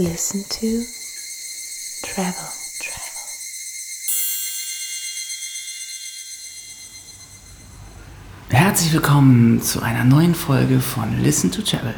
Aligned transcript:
Listen 0.00 0.44
to 0.44 0.84
Travel. 2.06 2.32
Travel. 2.78 3.18
Herzlich 8.50 8.92
willkommen 8.92 9.60
zu 9.60 9.82
einer 9.82 10.04
neuen 10.04 10.36
Folge 10.36 10.78
von 10.78 11.20
Listen 11.20 11.50
to 11.50 11.62
Travel. 11.62 11.96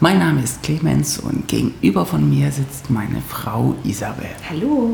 Mein 0.00 0.18
Name 0.18 0.42
ist 0.42 0.64
Clemens 0.64 1.20
und 1.20 1.46
gegenüber 1.46 2.04
von 2.06 2.28
mir 2.28 2.50
sitzt 2.50 2.90
meine 2.90 3.22
Frau 3.22 3.76
Isabel. 3.84 4.30
Hallo. 4.50 4.90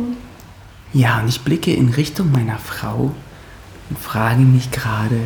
Ja, 0.93 1.21
und 1.21 1.29
ich 1.29 1.41
blicke 1.41 1.73
in 1.73 1.89
Richtung 1.89 2.31
meiner 2.31 2.59
Frau 2.59 3.15
und 3.89 3.99
frage 3.99 4.43
mich 4.43 4.71
gerade, 4.71 5.21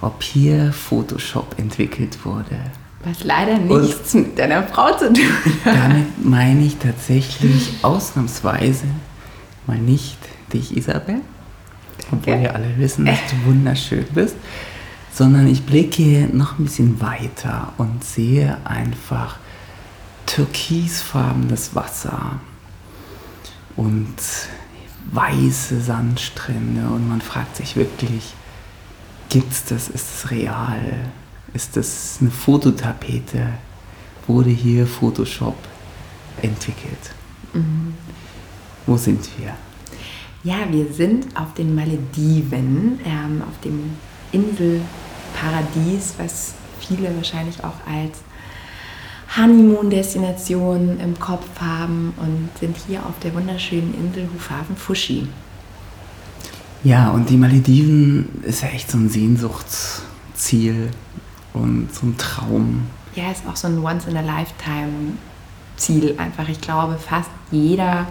ob 0.00 0.20
hier 0.24 0.72
Photoshop 0.72 1.56
entwickelt 1.60 2.24
wurde. 2.24 2.58
Was 3.04 3.22
leider 3.22 3.58
nichts 3.58 4.14
und 4.14 4.28
mit 4.28 4.38
deiner 4.38 4.64
Frau 4.64 4.90
zu 4.96 5.12
tun 5.12 5.24
hat. 5.64 5.76
Damit 5.76 6.24
meine 6.24 6.64
ich 6.64 6.76
tatsächlich 6.78 7.74
ausnahmsweise 7.82 8.86
mal 9.66 9.78
nicht 9.78 10.18
dich, 10.52 10.76
Isabel, 10.76 11.20
obwohl 12.10 12.40
wir 12.40 12.54
alle 12.54 12.76
wissen, 12.76 13.06
dass 13.06 13.18
du 13.30 13.46
wunderschön 13.46 14.06
bist, 14.14 14.36
sondern 15.12 15.46
ich 15.46 15.64
blicke 15.64 16.28
noch 16.32 16.58
ein 16.58 16.64
bisschen 16.64 17.00
weiter 17.00 17.72
und 17.76 18.02
sehe 18.02 18.56
einfach 18.64 19.36
türkisfarbenes 20.26 21.74
Wasser 21.74 22.40
und 23.76 24.16
weiße 25.12 25.80
Sandstrände 25.80 26.88
und 26.88 27.08
man 27.08 27.20
fragt 27.20 27.56
sich 27.56 27.76
wirklich, 27.76 28.34
gibt's 29.28 29.64
das, 29.64 29.88
ist 29.88 30.06
es 30.24 30.30
real? 30.30 30.80
Ist 31.54 31.76
das 31.76 32.18
eine 32.20 32.30
Fototapete? 32.30 33.54
Wurde 34.26 34.50
hier 34.50 34.86
Photoshop 34.86 35.56
entwickelt? 36.42 37.12
Mhm. 37.54 37.94
Wo 38.86 38.96
sind 38.96 39.28
wir? 39.38 39.54
Ja, 40.44 40.70
wir 40.70 40.92
sind 40.92 41.36
auf 41.36 41.54
den 41.54 41.74
Malediven, 41.74 43.00
ähm, 43.04 43.42
auf 43.42 43.60
dem 43.60 43.90
Inselparadies, 44.32 46.14
was 46.18 46.54
viele 46.80 47.14
wahrscheinlich 47.16 47.62
auch 47.64 47.86
als 47.86 48.18
Honeymoon-Destination 49.36 51.00
im 51.00 51.18
Kopf 51.18 51.46
haben 51.60 52.14
und 52.16 52.48
sind 52.58 52.76
hier 52.86 53.04
auf 53.04 53.18
der 53.20 53.34
wunderschönen 53.34 53.94
Insel 53.94 54.28
Hufhafen 54.32 54.76
Fushi. 54.76 55.28
Ja, 56.84 57.10
und 57.10 57.28
die 57.28 57.36
Malediven 57.36 58.42
ist 58.42 58.62
ja 58.62 58.68
echt 58.68 58.90
so 58.90 58.98
ein 58.98 59.08
Sehnsuchtsziel 59.08 60.90
und 61.52 61.94
so 61.94 62.06
ein 62.06 62.16
Traum. 62.16 62.86
Ja, 63.14 63.30
ist 63.30 63.46
auch 63.48 63.56
so 63.56 63.68
ein 63.68 63.82
Once-in-a-Lifetime-Ziel 63.82 66.16
einfach. 66.18 66.48
Ich 66.48 66.60
glaube, 66.60 66.98
fast 66.98 67.30
jeder 67.50 68.06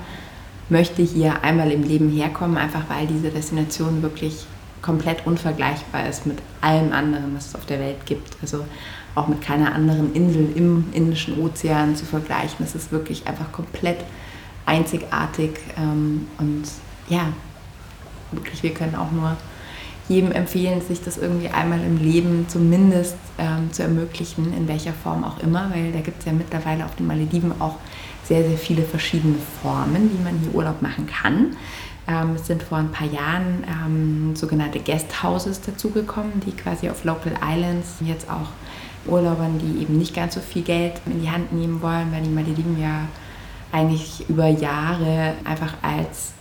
möchte 0.69 1.01
hier 1.01 1.43
einmal 1.43 1.71
im 1.71 1.83
Leben 1.83 2.09
herkommen, 2.09 2.57
einfach 2.57 2.83
weil 2.89 3.07
diese 3.07 3.29
Destination 3.29 4.01
wirklich 4.01 4.45
komplett 4.81 5.25
unvergleichbar 5.25 6.07
ist 6.07 6.25
mit 6.25 6.39
allem 6.61 6.91
anderen, 6.91 7.35
was 7.35 7.47
es 7.47 7.55
auf 7.55 7.65
der 7.65 7.79
Welt 7.79 8.05
gibt. 8.05 8.37
Also 8.41 8.65
auch 9.15 9.27
mit 9.27 9.41
keiner 9.41 9.73
anderen 9.73 10.13
Insel 10.13 10.49
im 10.55 10.85
Indischen 10.93 11.41
Ozean 11.41 11.95
zu 11.95 12.05
vergleichen. 12.05 12.63
Es 12.63 12.75
ist 12.75 12.91
wirklich 12.91 13.27
einfach 13.27 13.51
komplett 13.51 14.03
einzigartig 14.65 15.51
ähm, 15.77 16.27
und 16.37 16.63
ja, 17.09 17.27
wirklich, 18.31 18.61
wir 18.63 18.73
können 18.73 18.95
auch 18.95 19.11
nur 19.11 19.35
jedem 20.09 20.31
empfehlen, 20.31 20.81
sich 20.81 21.03
das 21.03 21.17
irgendwie 21.17 21.49
einmal 21.49 21.81
im 21.81 21.97
Leben 21.97 22.45
zumindest 22.47 23.15
ähm, 23.37 23.71
zu 23.71 23.83
ermöglichen, 23.83 24.53
in 24.53 24.67
welcher 24.67 24.93
Form 24.93 25.23
auch 25.23 25.39
immer, 25.39 25.69
weil 25.73 25.91
da 25.91 25.99
gibt 25.99 26.19
es 26.19 26.25
ja 26.25 26.31
mittlerweile 26.31 26.85
auf 26.85 26.95
den 26.95 27.07
Malediven 27.07 27.53
auch 27.59 27.75
sehr, 28.23 28.47
sehr 28.47 28.57
viele 28.57 28.83
verschiedene 28.83 29.35
Formen, 29.61 30.11
wie 30.11 30.23
man 30.23 30.39
hier 30.39 30.53
Urlaub 30.53 30.81
machen 30.81 31.07
kann. 31.07 31.55
Ähm, 32.07 32.35
es 32.35 32.47
sind 32.47 32.63
vor 32.63 32.77
ein 32.77 32.91
paar 32.91 33.07
Jahren 33.07 33.63
ähm, 33.67 34.35
sogenannte 34.35 34.79
Guesthouses 34.79 35.61
dazugekommen, 35.61 36.39
die 36.45 36.51
quasi 36.51 36.89
auf 36.89 37.03
Local 37.03 37.33
Islands 37.41 37.95
jetzt 38.01 38.29
auch 38.29 38.49
Urlaubern, 39.05 39.59
die 39.59 39.81
eben 39.81 39.97
nicht 39.97 40.13
ganz 40.13 40.35
so 40.35 40.41
viel 40.41 40.63
Geld 40.63 40.93
in 41.05 41.21
die 41.21 41.29
Hand 41.29 41.53
nehmen 41.53 41.81
wollen, 41.81 42.11
weil 42.11 42.21
die 42.21 42.29
Malediven 42.29 42.79
ja 42.81 43.07
eigentlich 43.71 44.25
über 44.29 44.47
Jahre 44.47 45.33
einfach 45.43 45.73
als 45.81 46.33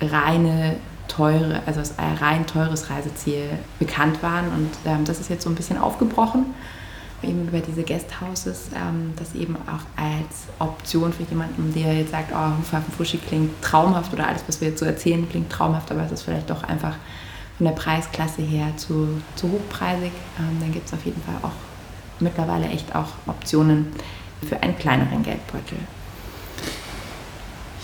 reine 0.00 0.76
teure, 1.08 1.60
also 1.66 1.80
als 1.80 1.94
rein 2.20 2.46
teures 2.46 2.90
Reiseziel 2.90 3.50
bekannt 3.78 4.22
waren. 4.22 4.48
Und 4.48 4.70
ähm, 4.84 5.04
das 5.04 5.20
ist 5.20 5.30
jetzt 5.30 5.44
so 5.44 5.50
ein 5.50 5.54
bisschen 5.54 5.78
aufgebrochen, 5.78 6.46
eben 7.22 7.48
über 7.48 7.60
diese 7.60 7.82
Guesthouses, 7.82 8.68
ähm, 8.74 9.12
das 9.16 9.34
eben 9.34 9.56
auch 9.56 10.02
als 10.02 10.46
Option 10.58 11.12
für 11.12 11.22
jemanden, 11.24 11.72
der 11.74 11.94
jetzt 11.94 12.10
sagt, 12.10 12.32
oh, 12.32 12.58
Hufhafen 12.58 12.92
Fushi 12.92 13.18
klingt 13.18 13.62
traumhaft 13.62 14.12
oder 14.12 14.28
alles, 14.28 14.44
was 14.46 14.60
wir 14.60 14.68
jetzt 14.68 14.80
so 14.80 14.86
erzählen, 14.86 15.28
klingt 15.28 15.50
traumhaft, 15.50 15.90
aber 15.90 16.02
es 16.04 16.12
ist 16.12 16.22
vielleicht 16.22 16.50
doch 16.50 16.62
einfach 16.64 16.94
von 17.56 17.66
der 17.66 17.72
Preisklasse 17.72 18.42
her 18.42 18.66
zu, 18.76 19.20
zu 19.36 19.50
hochpreisig. 19.50 20.12
Ähm, 20.38 20.58
dann 20.60 20.72
gibt 20.72 20.86
es 20.86 20.92
auf 20.92 21.04
jeden 21.04 21.22
Fall 21.22 21.36
auch 21.42 21.52
mittlerweile 22.20 22.66
echt 22.68 22.94
auch 22.94 23.08
Optionen 23.26 23.86
für 24.46 24.62
einen 24.62 24.76
kleineren 24.76 25.22
Geldbeutel. 25.22 25.78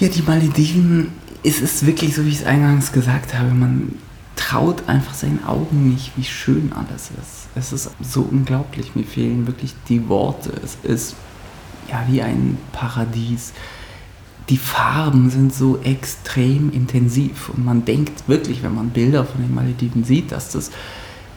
Ja, 0.01 0.09
die 0.09 0.23
Malediven 0.23 1.13
es 1.43 1.61
ist 1.61 1.87
wirklich 1.87 2.15
so, 2.15 2.25
wie 2.25 2.31
ich 2.31 2.41
es 2.41 2.47
eingangs 2.47 2.93
gesagt 2.93 3.39
habe, 3.39 3.51
man 3.51 3.95
traut 4.37 4.89
einfach 4.89 5.15
seinen 5.15 5.45
Augen 5.45 5.91
nicht, 5.91 6.13
wie 6.17 6.25
schön 6.25 6.73
alles 6.73 7.11
ist. 7.11 7.49
Es 7.55 7.73
ist 7.73 7.91
so 8.01 8.23
unglaublich, 8.23 8.95
mir 8.95 9.05
fehlen 9.05 9.47
wirklich 9.47 9.75
die 9.89 10.09
Worte. 10.09 10.53
Es 10.65 10.79
ist 10.83 11.17
ja 11.91 12.05
wie 12.09 12.23
ein 12.23 12.59
Paradies. 12.73 13.53
Die 14.49 14.57
Farben 14.57 15.31
sind 15.31 15.55
so 15.55 15.79
extrem 15.83 16.73
intensiv 16.73 17.51
und 17.51 17.65
man 17.65 17.85
denkt 17.85 18.29
wirklich, 18.29 18.63
wenn 18.63 18.75
man 18.75 18.91
Bilder 18.91 19.25
von 19.25 19.43
den 19.43 19.55
Malediven 19.55 20.05
sieht, 20.05 20.33
dass 20.33 20.51
das 20.51 20.71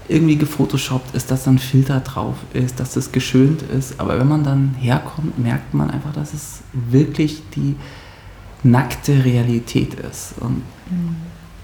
irgendwie 0.08 0.38
gefotoshoppt 0.38 1.16
ist, 1.16 1.32
dass 1.32 1.44
da 1.44 1.52
ein 1.52 1.60
Filter 1.60 2.00
drauf 2.00 2.36
ist, 2.54 2.80
dass 2.80 2.94
das 2.94 3.12
geschönt 3.12 3.62
ist. 3.62 4.00
Aber 4.00 4.20
wenn 4.20 4.28
man 4.28 4.44
dann 4.44 4.76
herkommt, 4.80 5.40
merkt 5.40 5.74
man 5.74 5.92
einfach, 5.92 6.14
dass 6.14 6.34
es 6.34 6.62
wirklich 6.74 7.42
die 7.56 7.76
nackte 8.64 9.24
Realität 9.26 9.94
ist. 9.96 10.36
Und 10.40 10.64
mhm. 10.90 11.16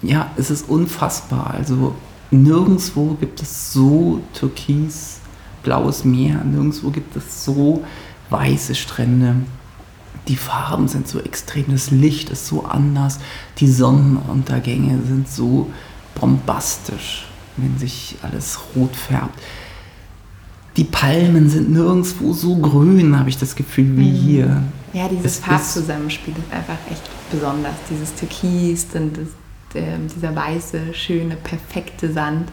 ja, 0.02 0.32
es 0.38 0.52
ist 0.52 0.70
unfassbar. 0.70 1.52
Also 1.52 1.96
nirgendwo 2.32 3.16
gibt 3.20 3.42
es 3.42 3.74
so 3.74 4.22
türkis 4.34 5.20
blaues 5.64 6.06
Meer, 6.06 6.44
nirgendwo 6.44 6.90
gibt 6.90 7.16
es 7.16 7.44
so 7.44 7.84
weiße 8.30 8.76
Strände. 8.76 9.36
Die 10.28 10.36
Farben 10.36 10.88
sind 10.88 11.08
so 11.08 11.20
extrem, 11.20 11.66
das 11.70 11.92
Licht 11.92 12.30
ist 12.30 12.48
so 12.48 12.64
anders, 12.64 13.20
die 13.58 13.70
Sonnenuntergänge 13.70 15.00
sind 15.08 15.28
so 15.28 15.72
bombastisch, 16.20 17.26
wenn 17.58 17.78
sich 17.80 18.18
alles 18.22 18.60
rot 18.76 18.96
färbt. 18.96 19.40
Die 20.78 20.84
Palmen 20.84 21.50
sind 21.50 21.72
nirgendwo 21.72 22.34
so 22.34 22.58
grün, 22.58 23.18
habe 23.18 23.30
ich 23.30 23.38
das 23.38 23.56
Gefühl, 23.56 23.98
wie 23.98 24.12
mhm. 24.12 24.16
hier. 24.16 24.64
Ja, 24.94 25.08
dieses 25.08 25.26
es 25.26 25.40
Farbzusammenspiel 25.40 26.34
ist 26.38 26.54
einfach 26.54 26.78
echt 26.90 27.04
besonders. 27.32 27.76
Dieses 27.90 28.16
Türkis, 28.16 28.88
dann 28.90 29.14
das, 29.14 29.28
der, 29.74 29.98
dieser 29.98 30.36
weiße, 30.36 30.94
schöne, 30.94 31.36
perfekte 31.36 32.12
Sand 32.12 32.52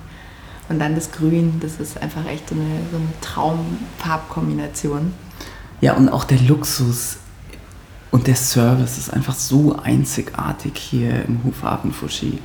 und 0.68 0.78
dann 0.78 0.94
das 0.94 1.12
Grün. 1.12 1.60
Das 1.60 1.80
ist 1.80 2.00
einfach 2.00 2.26
echt 2.26 2.48
so 2.48 2.54
eine, 2.54 2.80
so 2.90 2.96
eine 2.96 3.06
Traumfarbkombination. 3.20 5.14
Ja, 5.80 5.94
und 5.94 6.08
auch 6.08 6.24
der 6.24 6.38
Luxus 6.40 7.18
und 8.10 8.26
der 8.26 8.36
Service 8.36 8.98
ist 8.98 9.12
einfach 9.12 9.34
so 9.34 9.76
einzigartig 9.76 10.76
hier 10.76 11.24
im 11.26 11.44
Hufhafen 11.44 11.92
Fushi, 11.92 12.38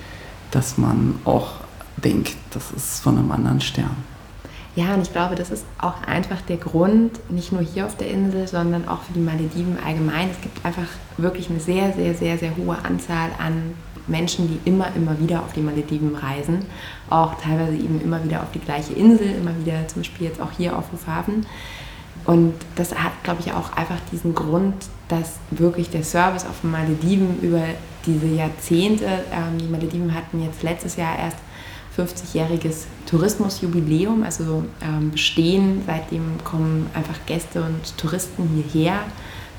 dass 0.51 0.77
man 0.77 1.15
auch 1.23 1.51
denkt, 1.97 2.35
das 2.51 2.71
ist 2.71 3.01
von 3.01 3.17
einem 3.17 3.31
anderen 3.31 3.61
Stern. 3.61 3.95
Ja, 4.75 4.93
und 4.93 5.01
ich 5.01 5.11
glaube, 5.11 5.35
das 5.35 5.51
ist 5.51 5.65
auch 5.79 6.01
einfach 6.03 6.39
der 6.41 6.55
Grund, 6.55 7.19
nicht 7.29 7.51
nur 7.51 7.61
hier 7.61 7.85
auf 7.85 7.97
der 7.97 8.09
Insel, 8.09 8.47
sondern 8.47 8.87
auch 8.87 9.01
für 9.01 9.13
die 9.13 9.19
Malediven 9.19 9.77
allgemein. 9.85 10.29
Es 10.29 10.39
gibt 10.39 10.65
einfach 10.65 10.87
wirklich 11.17 11.49
eine 11.49 11.59
sehr, 11.59 11.91
sehr, 11.91 12.13
sehr, 12.13 12.37
sehr 12.37 12.55
hohe 12.55 12.77
Anzahl 12.85 13.31
an 13.37 13.73
Menschen, 14.07 14.47
die 14.47 14.69
immer, 14.69 14.87
immer 14.95 15.19
wieder 15.19 15.41
auf 15.41 15.51
die 15.51 15.59
Malediven 15.59 16.15
reisen. 16.15 16.65
Auch 17.09 17.35
teilweise 17.41 17.75
eben 17.75 17.99
immer 18.01 18.23
wieder 18.23 18.41
auf 18.41 18.51
die 18.53 18.59
gleiche 18.59 18.93
Insel, 18.93 19.35
immer 19.35 19.57
wieder 19.59 19.87
zum 19.89 20.01
Beispiel 20.01 20.27
jetzt 20.27 20.41
auch 20.41 20.51
hier 20.51 20.77
auf 20.77 20.91
Hofhafen. 20.93 21.45
Und 22.25 22.53
das 22.75 22.95
hat, 22.95 23.11
glaube 23.23 23.41
ich, 23.41 23.51
auch 23.51 23.73
einfach 23.75 23.97
diesen 24.11 24.35
Grund, 24.35 24.75
dass 25.07 25.39
wirklich 25.49 25.89
der 25.89 26.03
Service 26.03 26.45
auf 26.45 26.61
den 26.61 26.71
Malediven 26.71 27.39
über 27.41 27.63
diese 28.05 28.27
Jahrzehnte, 28.27 29.05
ähm, 29.05 29.57
die 29.59 29.67
Malediven 29.67 30.13
hatten 30.13 30.43
jetzt 30.43 30.63
letztes 30.63 30.95
Jahr 30.95 31.17
erst 31.17 31.37
50-jähriges 31.97 32.85
Tourismusjubiläum, 33.05 34.23
also 34.23 34.63
ähm, 34.81 35.11
bestehen. 35.11 35.83
Seitdem 35.85 36.43
kommen 36.43 36.89
einfach 36.93 37.17
Gäste 37.25 37.61
und 37.61 37.97
Touristen 37.97 38.47
hierher. 38.47 38.99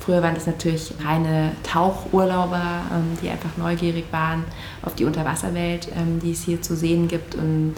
Früher 0.00 0.22
waren 0.22 0.34
das 0.34 0.46
natürlich 0.46 0.94
reine 1.04 1.52
Tauchurlauber, 1.62 2.82
ähm, 2.92 3.18
die 3.22 3.28
einfach 3.28 3.56
neugierig 3.56 4.06
waren 4.10 4.44
auf 4.82 4.94
die 4.94 5.04
Unterwasserwelt, 5.04 5.88
ähm, 5.94 6.18
die 6.20 6.32
es 6.32 6.42
hier 6.42 6.60
zu 6.60 6.74
sehen 6.74 7.06
gibt. 7.06 7.34
Und 7.34 7.74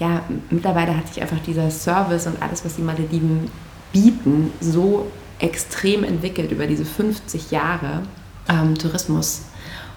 ja, 0.00 0.22
mittlerweile 0.50 0.96
hat 0.96 1.06
sich 1.08 1.22
einfach 1.22 1.38
dieser 1.40 1.70
Service 1.70 2.26
und 2.26 2.42
alles, 2.42 2.64
was 2.64 2.76
die 2.76 2.82
Malediven 2.82 3.48
bieten, 3.92 4.50
so 4.60 5.06
extrem 5.38 6.02
entwickelt 6.02 6.50
über 6.50 6.66
diese 6.66 6.84
50 6.84 7.50
Jahre 7.50 8.02
ähm, 8.48 8.76
Tourismus. 8.76 9.42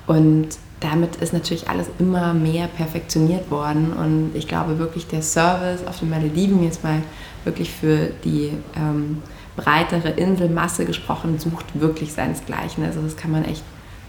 Und 0.06 0.50
damit 0.80 1.16
ist 1.18 1.33
natürlich 1.33 1.69
alles 1.69 1.88
immer 2.00 2.33
mehr 2.33 2.68
perfektioniert 2.68 3.50
worden. 3.50 3.94
Und 3.94 4.31
ich 4.33 4.48
glaube 4.48 4.77
wirklich, 4.77 5.07
der 5.07 5.22
Service 5.22 5.86
auf 5.88 6.00
den 6.00 6.10
Malediven, 6.10 6.63
jetzt 6.63 6.83
mal 6.83 7.01
wirklich 7.44 7.72
für 7.72 8.12
die 8.24 8.51
ähm, 8.75 9.22
breitere 9.56 10.10
Inselmasse 10.10 10.86
gesprochen, 10.86 11.39
sucht 11.39 11.80
wirklich 11.80 12.13
seinesgleichen. 12.13 12.83
Also 12.83 13.01
das 13.01 13.16
kann 13.16 13.31
man 13.31 13.45
echt 13.45 13.63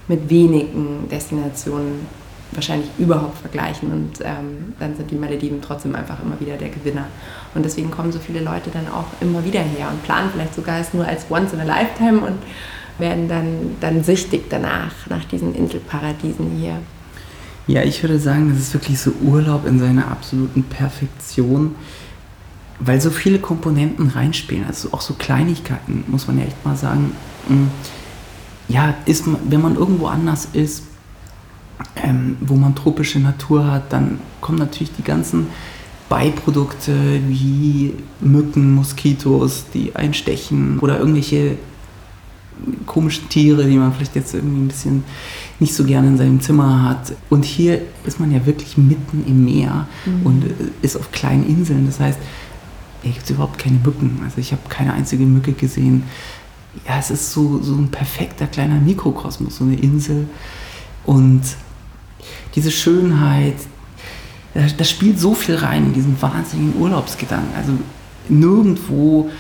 mit 0.09 0.29
wenigen 0.29 1.09
Destinationen 1.11 2.07
wahrscheinlich 2.53 2.89
überhaupt 2.99 3.39
vergleichen 3.39 3.93
und 3.93 4.21
ähm, 4.23 4.75
dann 4.79 4.97
sind 4.97 5.11
die 5.11 5.17
Malediven 5.17 5.61
trotzdem 5.61 5.95
einfach 5.97 6.23
immer 6.23 6.39
wieder 6.41 6.57
der 6.57 6.69
Gewinner. 6.69 7.07
Und 7.55 7.65
deswegen 7.65 7.91
kommen 7.91 8.13
so 8.13 8.19
viele 8.21 8.41
Leute 8.41 8.71
dann 8.71 8.89
auch 8.89 9.07
immer 9.21 9.45
wieder 9.45 9.61
her 9.61 9.89
und 9.91 10.03
planen 10.05 10.31
vielleicht 10.33 10.55
sogar 10.55 10.79
es 10.79 10.95
nur 10.95 11.07
als 11.07 11.27
Once 11.29 11.53
in 11.53 11.61
a 11.61 11.65
Lifetime 11.65 12.21
und 12.21 12.39
werden 12.99 13.29
dann, 13.29 13.77
dann 13.81 14.03
süchtig 14.05 14.45
danach, 14.49 14.93
nach 15.09 15.25
diesen 15.25 15.55
Inselparadiesen 15.55 16.59
hier. 16.59 16.79
Ja, 17.67 17.83
ich 17.83 18.03
würde 18.03 18.19
sagen, 18.19 18.51
das 18.51 18.59
ist 18.59 18.75
wirklich 18.75 19.01
so 19.01 19.13
Urlaub 19.23 19.67
in 19.67 19.79
seiner 19.81 20.09
absoluten 20.11 20.63
Perfektion, 20.63 21.75
weil 22.79 23.01
so 23.01 23.11
viele 23.11 23.39
Komponenten 23.39 24.09
reinspielen. 24.09 24.65
Also 24.67 24.91
auch 24.93 25.01
so 25.01 25.15
Kleinigkeiten, 25.15 26.05
muss 26.07 26.29
man 26.29 26.39
ja 26.39 26.45
echt 26.45 26.65
mal 26.65 26.77
sagen. 26.77 27.13
Hm, 27.49 27.71
ja, 28.69 28.95
ist, 29.05 29.25
wenn 29.49 29.61
man 29.61 29.77
irgendwo 29.77 30.07
anders 30.07 30.49
ist, 30.53 30.85
ähm, 31.97 32.37
wo 32.41 32.55
man 32.55 32.75
tropische 32.75 33.19
Natur 33.19 33.71
hat, 33.71 33.93
dann 33.93 34.21
kommen 34.41 34.59
natürlich 34.59 34.93
die 34.93 35.03
ganzen 35.03 35.49
Beiprodukte 36.09 36.93
wie 37.27 37.95
Mücken, 38.21 38.75
Moskitos, 38.75 39.67
die 39.75 39.97
einstechen 39.97 40.79
oder 40.79 40.99
irgendwelche 40.99 41.59
komischen 42.87 43.29
Tiere, 43.29 43.65
die 43.65 43.77
man 43.77 43.93
vielleicht 43.93 44.17
jetzt 44.17 44.35
irgendwie 44.35 44.63
ein 44.63 44.69
bisschen 44.69 45.05
nicht 45.59 45.75
so 45.75 45.85
gerne 45.85 46.09
in 46.09 46.19
seinem 46.19 46.41
Zimmer 46.41 46.83
hat. 46.83 47.13
Und 47.31 47.45
hier 47.45 47.81
ist 48.05 48.21
man 48.21 48.33
ja 48.33 48.45
wirklich 48.47 48.77
mitten 48.77 49.25
im 49.27 49.45
Meer 49.45 49.87
mhm. 50.05 50.27
und 50.27 50.45
ist 50.83 50.97
auf 50.97 51.13
kleinen 51.13 51.47
Inseln. 51.47 51.87
Das 51.87 52.01
heißt, 52.01 52.19
hier 53.03 53.13
gibt 53.13 53.25
es 53.25 53.31
überhaupt 53.31 53.59
keine 53.59 53.79
Mücken. 53.79 54.21
Also 54.25 54.39
ich 54.39 54.53
habe 54.53 54.63
keine 54.69 54.93
einzige 54.93 55.25
Mücke 55.25 55.53
gesehen. 55.53 56.05
Ja, 56.87 56.99
es 56.99 57.11
ist 57.11 57.33
so, 57.33 57.63
so 57.63 57.75
ein 57.75 57.89
perfekter 57.91 58.47
kleiner 58.47 58.81
Mikrokosmos, 58.81 59.57
so 59.57 59.65
eine 59.65 59.77
Insel. 59.77 60.29
Und 61.05 61.43
diese 62.55 62.71
Schönheit, 62.71 63.57
da 64.55 64.85
spielt 64.85 65.21
so 65.21 65.35
viel 65.35 65.57
rein 65.57 65.87
in 65.87 65.93
diesen 65.93 66.21
wahnsinnigen 66.21 66.81
Urlaubsgedanken. 66.81 67.55
Also 67.57 67.73
nirgendwo 68.29 69.31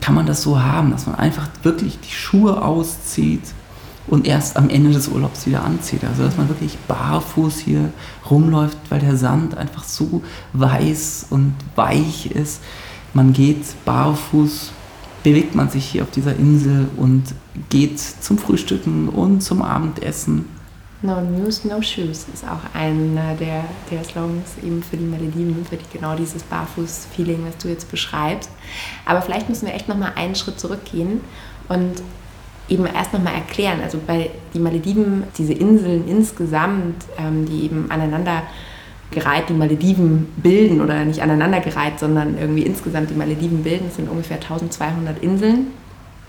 kann 0.00 0.14
man 0.14 0.26
das 0.26 0.42
so 0.42 0.60
haben, 0.60 0.90
dass 0.90 1.06
man 1.06 1.16
einfach 1.16 1.48
wirklich 1.62 1.98
die 2.00 2.12
Schuhe 2.12 2.62
auszieht 2.62 3.42
und 4.06 4.26
erst 4.26 4.56
am 4.56 4.68
Ende 4.68 4.92
des 4.92 5.08
Urlaubs 5.08 5.46
wieder 5.46 5.64
anzieht. 5.64 6.04
Also 6.04 6.24
dass 6.24 6.36
man 6.36 6.48
wirklich 6.48 6.76
barfuß 6.88 7.58
hier 7.58 7.92
rumläuft, 8.28 8.78
weil 8.90 9.00
der 9.00 9.16
Sand 9.16 9.56
einfach 9.56 9.84
so 9.84 10.22
weiß 10.52 11.26
und 11.30 11.54
weich 11.74 12.26
ist. 12.26 12.60
Man 13.12 13.32
geht 13.32 13.64
barfuß, 13.84 14.72
bewegt 15.22 15.54
man 15.54 15.70
sich 15.70 15.86
hier 15.86 16.02
auf 16.02 16.10
dieser 16.10 16.36
Insel 16.36 16.88
und 16.96 17.34
geht 17.70 18.00
zum 18.00 18.38
Frühstücken 18.38 19.08
und 19.08 19.42
zum 19.42 19.62
Abendessen 19.62 20.46
No 21.04 21.20
News, 21.20 21.66
No 21.66 21.82
Shoes 21.82 22.26
ist 22.32 22.44
auch 22.44 22.74
einer 22.74 23.34
der, 23.34 23.64
der 23.90 24.02
Slogans 24.02 24.56
eben 24.62 24.82
für 24.82 24.96
die 24.96 25.04
Malediven, 25.04 25.64
für 25.68 25.76
die, 25.76 25.84
genau 25.92 26.16
dieses 26.16 26.42
Barfuß-Feeling, 26.44 27.44
was 27.46 27.58
du 27.58 27.68
jetzt 27.68 27.90
beschreibst. 27.90 28.50
Aber 29.04 29.20
vielleicht 29.20 29.50
müssen 29.50 29.66
wir 29.66 29.74
echt 29.74 29.86
nochmal 29.86 30.12
einen 30.16 30.34
Schritt 30.34 30.58
zurückgehen 30.58 31.20
und 31.68 32.02
eben 32.70 32.86
erst 32.86 33.12
nochmal 33.12 33.34
erklären, 33.34 33.80
also 33.82 34.00
bei 34.06 34.30
die 34.54 34.58
Malediven, 34.58 35.24
diese 35.36 35.52
Inseln 35.52 36.08
insgesamt, 36.08 37.04
ähm, 37.18 37.44
die 37.44 37.64
eben 37.64 37.90
aneinander 37.90 38.42
gereiht 39.10 39.50
die 39.50 39.52
Malediven 39.52 40.32
bilden 40.38 40.80
oder 40.80 41.04
nicht 41.04 41.20
aneinander 41.20 41.60
gereiht, 41.60 41.98
sondern 42.00 42.38
irgendwie 42.38 42.62
insgesamt 42.62 43.10
die 43.10 43.14
Malediven 43.14 43.62
bilden, 43.62 43.90
sind 43.90 44.08
ungefähr 44.08 44.38
1200 44.38 45.22
Inseln 45.22 45.66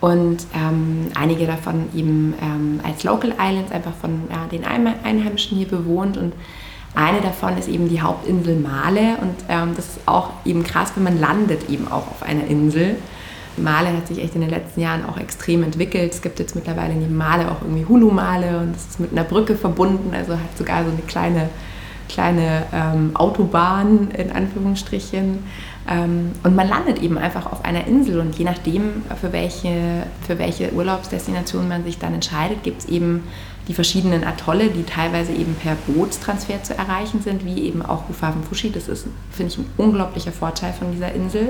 und 0.01 0.37
ähm, 0.53 1.07
einige 1.15 1.47
davon 1.47 1.87
eben 1.95 2.33
ähm, 2.41 2.79
als 2.83 3.03
Local 3.03 3.33
Islands 3.39 3.71
einfach 3.71 3.93
von 3.93 4.23
ja, 4.29 4.45
den 4.51 4.65
Einheimischen 4.65 5.57
hier 5.57 5.67
bewohnt 5.67 6.17
und 6.17 6.33
eine 6.95 7.19
davon 7.19 7.57
ist 7.57 7.67
eben 7.67 7.89
die 7.89 8.01
Hauptinsel 8.01 8.55
Male 8.55 9.17
und 9.21 9.35
ähm, 9.49 9.73
das 9.75 9.89
ist 9.89 9.99
auch 10.05 10.31
eben 10.45 10.63
krass, 10.63 10.93
wenn 10.95 11.03
man 11.03 11.19
landet 11.19 11.69
eben 11.69 11.87
auch 11.89 12.07
auf 12.07 12.23
einer 12.23 12.45
Insel. 12.47 12.95
Male 13.57 13.89
hat 13.93 14.07
sich 14.07 14.21
echt 14.21 14.35
in 14.35 14.41
den 14.41 14.49
letzten 14.49 14.81
Jahren 14.81 15.05
auch 15.05 15.17
extrem 15.17 15.63
entwickelt. 15.63 16.13
Es 16.13 16.21
gibt 16.21 16.39
jetzt 16.39 16.55
mittlerweile 16.55 16.93
neben 16.93 17.15
Male 17.15 17.49
auch 17.51 17.61
irgendwie 17.61 17.85
Hulu-Male 17.85 18.59
und 18.59 18.75
es 18.75 18.87
ist 18.87 18.99
mit 18.99 19.11
einer 19.11 19.23
Brücke 19.23 19.55
verbunden, 19.55 20.13
also 20.13 20.33
hat 20.33 20.57
sogar 20.57 20.83
so 20.83 20.91
eine 20.91 21.01
kleine, 21.01 21.49
kleine 22.09 22.65
ähm, 22.73 23.11
Autobahn 23.15 24.09
in 24.11 24.31
Anführungsstrichen. 24.31 25.39
Ähm, 25.87 26.31
und 26.43 26.55
man 26.55 26.67
landet 26.67 27.01
eben 27.01 27.17
einfach 27.17 27.51
auf 27.51 27.63
einer 27.63 27.85
Insel 27.85 28.19
und 28.19 28.37
je 28.37 28.45
nachdem, 28.45 29.03
für 29.19 29.31
welche, 29.31 30.07
für 30.25 30.39
welche 30.39 30.73
Urlaubsdestination 30.73 31.67
man 31.67 31.83
sich 31.83 31.99
dann 31.99 32.13
entscheidet, 32.13 32.63
gibt 32.63 32.81
es 32.81 32.85
eben 32.87 33.23
die 33.67 33.73
verschiedenen 33.73 34.23
Atolle, 34.23 34.69
die 34.69 34.83
teilweise 34.83 35.31
eben 35.31 35.55
per 35.55 35.75
Bootstransfer 35.87 36.61
zu 36.63 36.77
erreichen 36.77 37.21
sind, 37.21 37.45
wie 37.45 37.63
eben 37.63 37.83
auch 37.83 38.07
Hufafen 38.07 38.43
Fushi. 38.43 38.71
Das 38.71 38.87
ist, 38.87 39.07
finde 39.31 39.51
ich, 39.51 39.57
ein 39.59 39.65
unglaublicher 39.77 40.31
Vorteil 40.31 40.73
von 40.73 40.91
dieser 40.91 41.11
Insel 41.13 41.49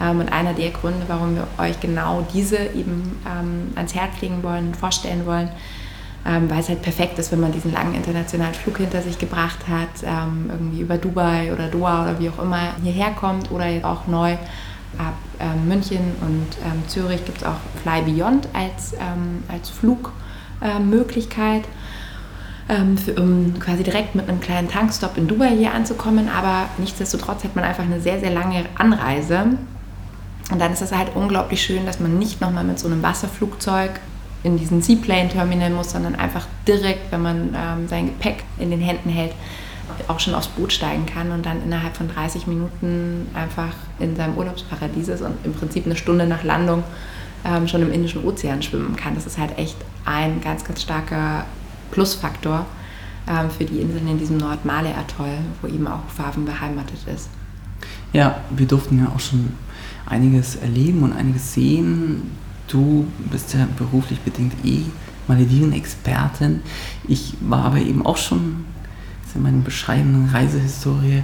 ähm, 0.00 0.20
und 0.20 0.32
einer 0.32 0.54
der 0.54 0.70
Gründe, 0.70 1.04
warum 1.08 1.36
wir 1.36 1.46
euch 1.58 1.78
genau 1.80 2.26
diese 2.32 2.56
eben 2.58 3.20
ähm, 3.26 3.72
ans 3.76 3.94
Herz 3.94 4.20
legen 4.20 4.42
wollen 4.42 4.68
und 4.68 4.76
vorstellen 4.76 5.26
wollen 5.26 5.50
ähm, 6.24 6.48
weil 6.48 6.60
es 6.60 6.68
halt 6.68 6.82
perfekt 6.82 7.18
ist, 7.18 7.32
wenn 7.32 7.40
man 7.40 7.52
diesen 7.52 7.72
langen 7.72 7.94
internationalen 7.94 8.54
Flug 8.54 8.78
hinter 8.78 9.02
sich 9.02 9.18
gebracht 9.18 9.58
hat, 9.68 10.04
ähm, 10.04 10.46
irgendwie 10.50 10.80
über 10.80 10.96
Dubai 10.96 11.52
oder 11.52 11.68
Doha 11.68 12.02
oder 12.02 12.18
wie 12.20 12.28
auch 12.28 12.42
immer 12.42 12.74
hierher 12.82 13.10
kommt 13.10 13.50
oder 13.50 13.66
jetzt 13.66 13.84
auch 13.84 14.06
neu 14.06 14.36
ab 14.98 15.14
ähm, 15.40 15.68
München 15.68 16.12
und 16.20 16.46
ähm, 16.64 16.86
Zürich 16.86 17.24
gibt 17.24 17.38
es 17.38 17.44
auch 17.44 17.56
Fly 17.82 18.02
Beyond 18.02 18.48
als, 18.52 18.92
ähm, 18.94 19.42
als 19.48 19.70
Flugmöglichkeit. 19.70 21.64
Ähm, 22.68 22.96
für, 22.96 23.14
um 23.14 23.58
quasi 23.58 23.82
direkt 23.82 24.14
mit 24.14 24.28
einem 24.28 24.40
kleinen 24.40 24.68
Tankstop 24.68 25.16
in 25.16 25.26
Dubai 25.26 25.48
hier 25.56 25.74
anzukommen, 25.74 26.28
aber 26.28 26.68
nichtsdestotrotz 26.78 27.42
hat 27.42 27.56
man 27.56 27.64
einfach 27.64 27.82
eine 27.82 28.00
sehr, 28.00 28.20
sehr 28.20 28.30
lange 28.30 28.64
Anreise. 28.76 29.58
Und 30.50 30.60
dann 30.60 30.72
ist 30.72 30.82
es 30.82 30.92
halt 30.92 31.08
unglaublich 31.16 31.62
schön, 31.62 31.86
dass 31.86 31.98
man 31.98 32.18
nicht 32.18 32.40
nochmal 32.40 32.62
mit 32.62 32.78
so 32.78 32.86
einem 32.86 33.02
Wasserflugzeug 33.02 33.90
in 34.44 34.58
diesen 34.58 34.82
Seaplane-Terminal 34.82 35.70
muss, 35.70 35.90
sondern 35.90 36.14
einfach 36.14 36.46
direkt, 36.66 37.12
wenn 37.12 37.22
man 37.22 37.56
ähm, 37.56 37.88
sein 37.88 38.06
Gepäck 38.06 38.44
in 38.58 38.70
den 38.70 38.80
Händen 38.80 39.10
hält, 39.10 39.32
auch 40.08 40.20
schon 40.20 40.34
aufs 40.34 40.48
Boot 40.48 40.72
steigen 40.72 41.06
kann 41.06 41.30
und 41.32 41.46
dann 41.46 41.62
innerhalb 41.62 41.96
von 41.96 42.08
30 42.08 42.46
Minuten 42.46 43.28
einfach 43.34 43.74
in 43.98 44.16
seinem 44.16 44.36
Urlaubsparadies 44.36 45.08
ist 45.08 45.20
und 45.20 45.34
im 45.44 45.52
Prinzip 45.52 45.86
eine 45.86 45.96
Stunde 45.96 46.26
nach 46.26 46.44
Landung 46.44 46.82
ähm, 47.44 47.68
schon 47.68 47.82
im 47.82 47.92
Indischen 47.92 48.24
Ozean 48.24 48.62
schwimmen 48.62 48.96
kann. 48.96 49.14
Das 49.14 49.26
ist 49.26 49.38
halt 49.38 49.58
echt 49.58 49.76
ein 50.04 50.40
ganz, 50.40 50.64
ganz 50.64 50.82
starker 50.82 51.44
Plusfaktor 51.90 52.66
ähm, 53.28 53.50
für 53.50 53.64
die 53.64 53.80
Inseln 53.80 54.08
in 54.08 54.18
diesem 54.18 54.38
Nordmale-Atoll, 54.38 55.38
wo 55.60 55.68
eben 55.68 55.86
auch 55.86 56.08
Faven 56.08 56.44
beheimatet 56.44 56.98
ist. 57.12 57.28
Ja, 58.12 58.40
wir 58.50 58.66
durften 58.66 58.98
ja 58.98 59.12
auch 59.14 59.20
schon 59.20 59.52
einiges 60.06 60.56
erleben 60.56 61.02
und 61.02 61.12
einiges 61.12 61.52
sehen 61.52 62.30
du 62.68 63.06
bist 63.30 63.54
ja 63.54 63.66
beruflich 63.76 64.20
bedingt 64.20 64.54
eh 64.64 64.82
Malediven-Expertin. 65.28 66.60
Ich 67.08 67.34
war 67.40 67.64
aber 67.64 67.78
eben 67.78 68.04
auch 68.04 68.16
schon 68.16 68.64
in 69.34 69.42
meiner 69.42 69.58
beschreibenden 69.58 70.28
Reisehistorie 70.28 71.22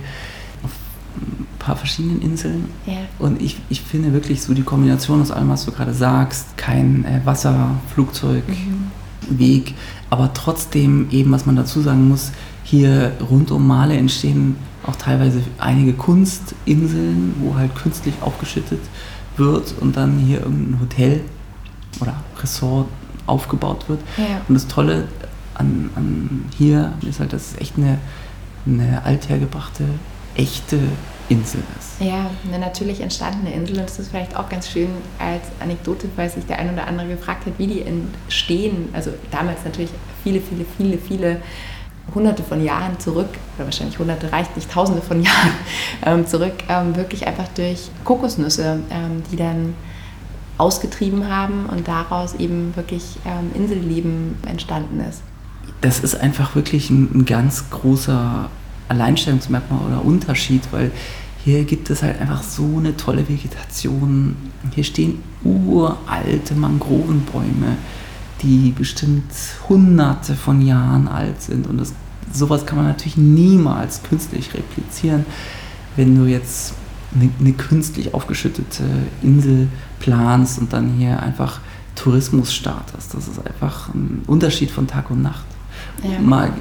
auf 0.63 0.71
ein 1.17 1.47
paar 1.59 1.77
verschiedenen 1.77 2.23
Inseln. 2.23 2.67
Ja. 2.87 2.95
Und 3.19 3.43
ich, 3.43 3.59
ich 3.69 3.83
finde 3.83 4.13
wirklich 4.13 4.43
so 4.43 4.55
die 4.55 4.63
Kombination 4.63 5.21
aus 5.21 5.31
allem, 5.31 5.51
was 5.51 5.65
du 5.67 5.73
gerade 5.73 5.93
sagst, 5.93 6.57
kein 6.57 7.05
äh, 7.05 7.21
Wasser, 7.25 7.71
Flugzeug, 7.93 8.45
mhm. 8.49 8.91
Weg, 9.31 9.75
aber 10.09 10.33
trotzdem 10.33 11.09
eben, 11.11 11.31
was 11.33 11.45
man 11.45 11.55
dazu 11.55 11.83
sagen 11.83 12.09
muss, 12.09 12.33
hier 12.65 13.13
rund 13.29 13.51
um 13.51 13.67
Male 13.67 13.95
entstehen 13.95 14.57
auch 14.87 14.97
teilweise 14.97 15.43
einige 15.59 15.93
Kunstinseln, 15.93 17.35
wo 17.41 17.57
halt 17.57 17.75
künstlich 17.75 18.15
aufgeschüttet 18.23 18.81
wird 19.39 19.75
und 19.81 19.97
dann 19.97 20.19
hier 20.19 20.41
irgendein 20.41 20.81
Hotel 20.81 21.21
oder 22.01 22.15
Ressort 22.41 22.89
aufgebaut 23.27 23.89
wird. 23.89 24.01
Ja. 24.17 24.41
Und 24.49 24.55
das 24.55 24.67
Tolle 24.67 25.09
an, 25.55 25.91
an, 25.95 26.45
hier 26.57 26.93
ist 27.07 27.21
halt, 27.21 27.33
dass 27.33 27.53
es 27.53 27.61
echt 27.61 27.77
eine, 27.77 27.99
eine 28.67 29.03
althergebrachte, 29.05 29.85
echte 30.35 30.79
Insel 31.29 31.63
ist. 31.79 32.01
Ja, 32.01 32.31
eine 32.47 32.59
natürlich 32.59 33.01
entstandene 33.01 33.53
Insel 33.53 33.79
und 33.79 33.85
das 33.85 33.99
ist 33.99 34.11
vielleicht 34.11 34.37
auch 34.37 34.49
ganz 34.49 34.69
schön 34.69 34.89
als 35.19 35.43
Anekdote, 35.61 36.09
weil 36.17 36.31
sich 36.31 36.47
der 36.47 36.59
ein 36.59 36.73
oder 36.73 36.87
andere 36.87 37.09
gefragt 37.09 37.47
hat, 37.47 37.59
wie 37.59 37.67
die 37.67 37.83
entstehen. 37.83 38.89
Also 38.93 39.11
damals 39.31 39.65
natürlich 39.65 39.91
viele, 40.23 40.41
viele, 40.41 40.65
viele, 40.77 40.99
viele 40.99 41.43
hunderte 42.15 42.43
von 42.43 42.63
Jahren 42.63 42.99
zurück, 42.99 43.29
oder 43.57 43.67
wahrscheinlich 43.67 43.99
hunderte 43.99 44.33
reicht 44.33 44.57
nicht, 44.57 44.71
tausende 44.71 45.03
von 45.03 45.23
Jahren 45.23 45.53
ähm, 46.05 46.27
zurück, 46.27 46.55
ähm, 46.69 46.97
wirklich 46.97 47.27
einfach 47.27 47.49
durch 47.55 47.91
Kokosnüsse, 48.05 48.81
ähm, 48.91 49.23
die 49.31 49.37
dann 49.37 49.75
ausgetrieben 50.59 51.29
haben 51.29 51.67
und 51.67 51.87
daraus 51.87 52.35
eben 52.35 52.75
wirklich 52.75 53.17
ähm, 53.25 53.51
Inselleben 53.55 54.37
entstanden 54.47 55.01
ist. 55.01 55.23
Das 55.81 56.01
ist 56.01 56.17
einfach 56.17 56.57
wirklich 56.57 56.91
ein, 56.91 57.11
ein 57.15 57.25
ganz 57.25 57.71
großer 57.71 58.51
Alleinstellungsmerkmal 58.89 59.81
oder 59.87 60.05
Unterschied, 60.05 60.63
weil 60.73 60.91
hier 61.45 61.65
gibt 61.65 61.89
es 61.91 62.03
halt 62.03 62.21
einfach 62.21 62.43
so 62.43 62.79
eine 62.79 62.97
tolle 62.97 63.29
Vegetation. 63.29 64.37
Hier 64.75 64.85
stehen 64.85 65.23
uralte 65.45 66.55
Mangrovenbäume, 66.55 67.77
die 68.43 68.73
bestimmt 68.77 69.33
hunderte 69.69 70.35
von 70.35 70.61
Jahren 70.61 71.09
alt 71.09 71.43
sind. 71.43 71.67
Und 71.67 71.79
das, 71.79 71.93
sowas 72.33 72.67
kann 72.67 72.77
man 72.77 72.87
natürlich 72.87 73.17
niemals 73.17 74.03
künstlich 74.03 74.55
replizieren, 74.55 75.25
wenn 75.97 76.17
du 76.17 76.27
jetzt 76.27 76.75
eine, 77.15 77.31
eine 77.41 77.53
künstlich 77.53 78.15
aufgeschüttete 78.15 78.85
Insel 79.23 79.69
planst 80.01 80.59
und 80.59 80.73
dann 80.73 80.95
hier 80.95 81.21
einfach 81.23 81.61
Tourismus 81.95 82.55
startest. 82.55 83.15
Das 83.15 83.29
ist 83.29 83.45
einfach 83.45 83.93
ein 83.95 84.23
Unterschied 84.27 84.71
von 84.71 84.87
Tag 84.87 85.11
und 85.11 85.23
Nacht. 85.23 85.45
Ja. 86.03 86.21
Mal 86.21 86.53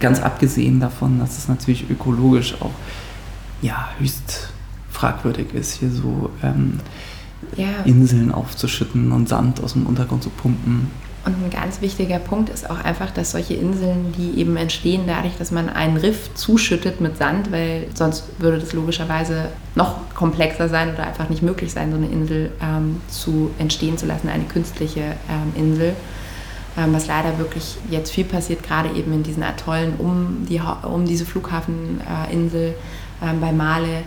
ganz 0.00 0.20
abgesehen 0.20 0.80
davon, 0.80 1.18
dass 1.18 1.38
es 1.38 1.48
natürlich 1.48 1.88
ökologisch 1.88 2.56
auch 2.60 2.72
ja, 3.62 3.88
höchst 3.98 4.48
fragwürdig 4.90 5.54
ist, 5.54 5.74
hier 5.74 5.90
so 5.90 6.30
ähm, 6.42 6.80
ja. 7.56 7.82
Inseln 7.84 8.32
aufzuschütten 8.32 9.12
und 9.12 9.28
Sand 9.28 9.62
aus 9.62 9.74
dem 9.74 9.86
Untergrund 9.86 10.22
zu 10.22 10.30
pumpen. 10.30 10.90
Und 11.24 11.42
ein 11.42 11.50
ganz 11.50 11.80
wichtiger 11.80 12.18
Punkt 12.18 12.50
ist 12.50 12.68
auch 12.68 12.84
einfach, 12.84 13.10
dass 13.10 13.30
solche 13.30 13.54
Inseln, 13.54 14.12
die 14.12 14.38
eben 14.38 14.56
entstehen 14.58 15.04
dadurch, 15.06 15.38
dass 15.38 15.50
man 15.50 15.70
einen 15.70 15.96
Riff 15.96 16.34
zuschüttet 16.34 17.00
mit 17.00 17.16
Sand, 17.16 17.50
weil 17.50 17.86
sonst 17.94 18.24
würde 18.38 18.58
das 18.58 18.74
logischerweise 18.74 19.46
noch 19.74 20.14
komplexer 20.14 20.68
sein 20.68 20.92
oder 20.92 21.06
einfach 21.06 21.30
nicht 21.30 21.42
möglich 21.42 21.72
sein, 21.72 21.90
so 21.90 21.96
eine 21.96 22.08
Insel 22.08 22.52
ähm, 22.62 23.00
zu 23.08 23.50
entstehen 23.58 23.96
zu 23.96 24.04
lassen, 24.04 24.28
eine 24.28 24.44
künstliche 24.44 25.00
ähm, 25.30 25.52
Insel. 25.56 25.96
Ähm, 26.76 26.92
was 26.92 27.06
leider 27.06 27.38
wirklich 27.38 27.76
jetzt 27.88 28.10
viel 28.10 28.24
passiert, 28.24 28.62
gerade 28.62 28.90
eben 28.90 29.12
in 29.12 29.22
diesen 29.22 29.44
Atollen 29.44 29.94
um, 29.96 30.44
die, 30.48 30.60
um 30.82 31.06
diese 31.06 31.24
Flughafeninsel 31.24 32.74
ähm, 33.22 33.40
bei 33.40 33.52
Male. 33.52 34.02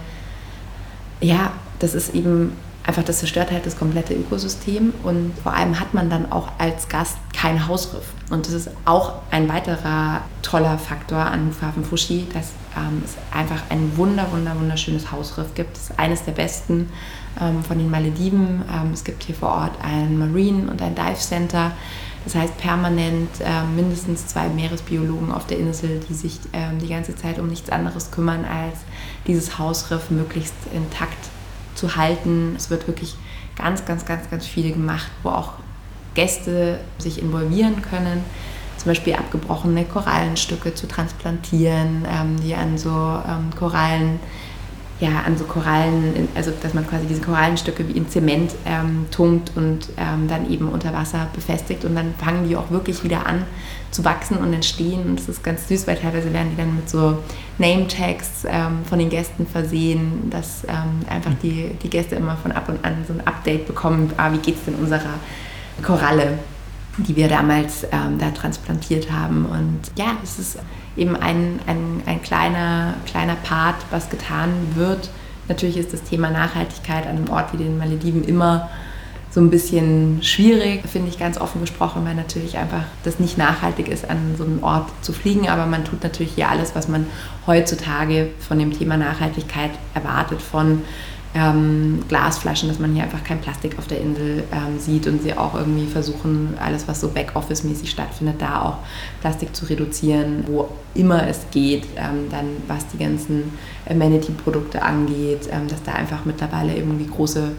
Ja, 1.20 1.54
das 1.80 1.96
ist 1.96 2.14
eben 2.14 2.52
einfach, 2.88 3.04
das 3.04 3.20
zerstört 3.20 3.52
halt 3.52 3.66
das 3.66 3.78
komplette 3.78 4.14
Ökosystem 4.14 4.94
und 5.04 5.34
vor 5.44 5.54
allem 5.54 5.80
hat 5.80 5.94
man 5.94 6.10
dann 6.10 6.32
auch 6.32 6.48
als 6.58 6.88
Gast 6.88 7.18
kein 7.34 7.68
Hausriff. 7.68 8.06
Und 8.30 8.48
das 8.48 8.54
ist 8.54 8.70
auch 8.86 9.14
ein 9.30 9.50
weiterer 9.50 10.22
toller 10.42 10.78
Faktor 10.78 11.20
an 11.20 11.52
Flughafen 11.52 11.84
Fushi, 11.84 12.28
dass 12.34 12.52
ähm, 12.78 13.04
es 13.04 13.16
einfach 13.36 13.62
ein 13.70 13.98
wunder, 13.98 14.32
wunder, 14.32 14.56
wunderschönes 14.58 15.12
Hausriff 15.12 15.54
gibt. 15.54 15.76
Das 15.76 15.90
ist 15.90 16.00
eines 16.00 16.24
der 16.24 16.32
besten 16.32 16.90
ähm, 17.42 17.64
von 17.64 17.78
den 17.78 17.92
Malediven. 17.92 18.64
Ähm, 18.72 18.92
es 18.94 19.04
gibt 19.04 19.24
hier 19.24 19.36
vor 19.36 19.50
Ort 19.50 19.74
ein 19.84 20.18
Marine 20.18 20.72
und 20.72 20.82
ein 20.82 20.96
Dive 20.96 21.20
Center. 21.20 21.72
Das 22.24 22.36
heißt 22.36 22.58
permanent 22.58 23.30
äh, 23.42 23.64
mindestens 23.76 24.28
zwei 24.28 24.48
Meeresbiologen 24.50 25.32
auf 25.32 25.46
der 25.48 25.60
Insel, 25.60 26.02
die 26.10 26.14
sich 26.14 26.40
äh, 26.52 26.78
die 26.82 26.88
ganze 26.88 27.16
Zeit 27.16 27.40
um 27.40 27.48
nichts 27.48 27.70
anderes 27.70 28.12
kümmern, 28.12 28.46
als 28.46 28.80
dieses 29.28 29.58
Hausriff 29.58 30.10
möglichst 30.10 30.56
intakt 30.74 31.30
zu 31.78 31.96
halten. 31.96 32.54
Es 32.58 32.70
wird 32.70 32.88
wirklich 32.88 33.16
ganz, 33.56 33.86
ganz, 33.86 34.06
ganz, 34.06 34.30
ganz 34.30 34.46
viel 34.46 34.72
gemacht, 34.72 35.10
wo 35.24 35.30
auch 35.30 35.54
Gäste 36.14 36.80
sich 36.98 37.22
involvieren 37.22 37.82
können. 37.82 38.24
Zum 38.78 38.90
Beispiel 38.90 39.14
abgebrochene 39.14 39.86
Korallenstücke 39.86 40.74
zu 40.74 40.88
transplantieren, 40.88 42.06
ähm, 42.10 42.38
die 42.42 42.54
an 42.56 42.78
so 42.78 42.90
ähm, 42.90 43.50
Korallen 43.58 44.20
ja, 45.00 45.22
an 45.26 45.38
so 45.38 45.46
Korallen, 45.46 46.28
also 46.34 46.52
dass 46.62 46.74
man 46.74 46.88
quasi 46.88 47.06
diese 47.06 47.22
Korallenstücke 47.22 47.88
wie 47.88 47.92
in 47.92 48.10
Zement 48.10 48.56
ähm, 48.66 49.06
tunkt 49.12 49.52
und 49.56 49.90
ähm, 49.98 50.28
dann 50.28 50.50
eben 50.50 50.70
unter 50.70 50.92
Wasser 50.92 51.28
befestigt 51.34 51.86
und 51.86 51.96
dann 51.96 52.16
fangen 52.16 52.48
die 52.50 52.56
auch 52.56 52.72
wirklich 52.72 53.04
wieder 53.04 53.28
an 53.28 53.44
zu 53.92 54.04
wachsen 54.04 54.38
und 54.38 54.54
entstehen 54.54 55.04
und 55.04 55.20
das 55.20 55.30
ist 55.30 55.44
ganz 55.44 55.68
süß, 55.68 55.88
weil 55.88 55.98
teilweise 55.98 56.34
werden 56.34 56.52
die 56.52 56.58
dann 56.58 56.76
mit 56.76 56.90
so 56.90 57.20
Name-Tags 57.58 58.46
ähm, 58.48 58.86
von 58.88 59.00
den 59.00 59.10
Gästen 59.10 59.48
versehen, 59.48 60.30
dass 60.30 60.64
ähm, 60.66 61.06
einfach 61.10 61.32
die, 61.42 61.72
die 61.82 61.90
Gäste 61.90 62.16
immer 62.16 62.36
von 62.38 62.52
ab 62.52 62.70
und 62.70 62.84
an 62.84 63.06
so 63.08 63.14
ein 63.14 63.26
Update 63.26 63.66
bekommen, 63.66 64.12
ah, 64.18 64.32
wie 64.32 64.38
geht 64.40 64.56
es 64.56 64.66
denn 64.66 64.76
unserer 64.76 65.16
Koralle, 65.84 66.38
die 66.98 67.16
wir 67.16 67.28
damals 67.28 67.84
ähm, 67.92 68.18
da 68.20 68.32
transplantiert 68.32 69.12
haben 69.12 69.46
und 69.46 69.80
ja, 69.96 70.18
es 70.24 70.40
ist 70.40 70.60
eben 70.98 71.16
ein, 71.16 71.60
ein, 71.68 72.02
ein 72.06 72.22
kleiner, 72.22 72.96
kleiner 73.06 73.36
Part, 73.36 73.76
was 73.92 74.10
getan 74.10 74.50
wird. 74.76 75.10
Natürlich 75.48 75.78
ist 75.78 75.94
das 75.94 76.04
Thema 76.04 76.30
Nachhaltigkeit 76.30 77.06
an 77.06 77.18
einem 77.18 77.30
Ort 77.30 77.54
wie 77.54 77.58
den 77.58 77.78
Malediven 77.78 78.24
immer 78.24 78.70
so 79.38 79.44
ein 79.44 79.52
bisschen 79.52 80.18
schwierig, 80.24 80.82
finde 80.92 81.10
ich 81.10 81.20
ganz 81.20 81.40
offen 81.40 81.62
gesprochen, 81.62 82.04
weil 82.04 82.16
natürlich 82.16 82.58
einfach 82.58 82.86
das 83.04 83.20
nicht 83.20 83.38
nachhaltig 83.38 83.88
ist, 83.88 84.10
an 84.10 84.34
so 84.36 84.44
einem 84.44 84.64
Ort 84.64 84.90
zu 85.04 85.14
fliegen. 85.14 85.48
Aber 85.48 85.68
man 85.68 85.86
tut 85.86 86.02
natürlich 86.02 86.34
hier 86.34 86.50
alles, 86.50 86.74
was 86.74 86.88
man 86.88 87.06
heutzutage 87.46 88.32
von 88.40 88.58
dem 88.58 88.76
Thema 88.76 88.98
Nachhaltigkeit 88.98 89.70
erwartet, 89.94 90.42
von 90.42 90.82
ähm, 91.36 92.00
Glasflaschen, 92.08 92.68
dass 92.68 92.80
man 92.80 92.96
hier 92.96 93.04
einfach 93.04 93.24
kein 93.24 93.40
Plastik 93.40 93.78
auf 93.78 93.86
der 93.86 94.02
Insel 94.02 94.44
ähm, 94.52 94.80
sieht 94.80 95.06
und 95.06 95.22
sie 95.22 95.38
auch 95.38 95.54
irgendwie 95.54 95.86
versuchen, 95.86 96.56
alles, 96.60 96.88
was 96.88 97.00
so 97.00 97.10
Backoffice-mäßig 97.10 97.92
stattfindet, 97.92 98.38
da 98.42 98.64
auch 98.64 98.78
Plastik 99.22 99.56
zu 99.56 99.66
reduzieren, 99.66 100.46
wo 100.48 100.68
immer 100.96 101.28
es 101.28 101.42
geht, 101.52 101.84
ähm, 101.96 102.30
dann 102.32 102.48
was 102.68 102.88
die 102.88 102.98
ganzen 102.98 103.54
Amenity-Produkte 103.88 104.82
angeht, 104.82 105.48
ähm, 105.52 105.68
dass 105.68 105.84
da 105.84 105.92
einfach 105.92 106.26
mittlerweile 106.26 106.76
irgendwie 106.76 107.06
große 107.06 107.52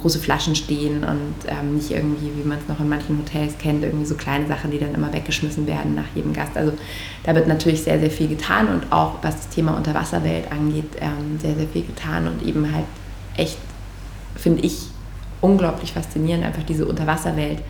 große 0.00 0.18
Flaschen 0.18 0.54
stehen 0.54 1.04
und 1.04 1.34
ähm, 1.46 1.74
nicht 1.74 1.90
irgendwie, 1.90 2.30
wie 2.36 2.46
man 2.46 2.58
es 2.58 2.68
noch 2.68 2.80
in 2.80 2.88
manchen 2.88 3.18
Hotels 3.18 3.58
kennt, 3.58 3.82
irgendwie 3.82 4.06
so 4.06 4.14
kleine 4.14 4.46
Sachen, 4.46 4.70
die 4.70 4.78
dann 4.78 4.94
immer 4.94 5.12
weggeschmissen 5.12 5.66
werden 5.66 5.94
nach 5.94 6.06
jedem 6.14 6.32
Gast. 6.32 6.56
Also 6.56 6.72
da 7.24 7.34
wird 7.34 7.48
natürlich 7.48 7.82
sehr, 7.82 8.00
sehr 8.00 8.10
viel 8.10 8.28
getan 8.28 8.68
und 8.68 8.92
auch 8.92 9.14
was 9.22 9.36
das 9.36 9.48
Thema 9.48 9.76
Unterwasserwelt 9.76 10.50
angeht, 10.50 10.96
ähm, 11.00 11.38
sehr, 11.40 11.54
sehr 11.54 11.68
viel 11.68 11.82
getan 11.82 12.26
und 12.26 12.46
eben 12.46 12.72
halt 12.72 12.86
echt, 13.36 13.58
finde 14.36 14.62
ich, 14.62 14.88
unglaublich 15.40 15.92
faszinierend, 15.92 16.44
einfach 16.44 16.64
diese 16.64 16.86
Unterwasserwelt 16.86 17.62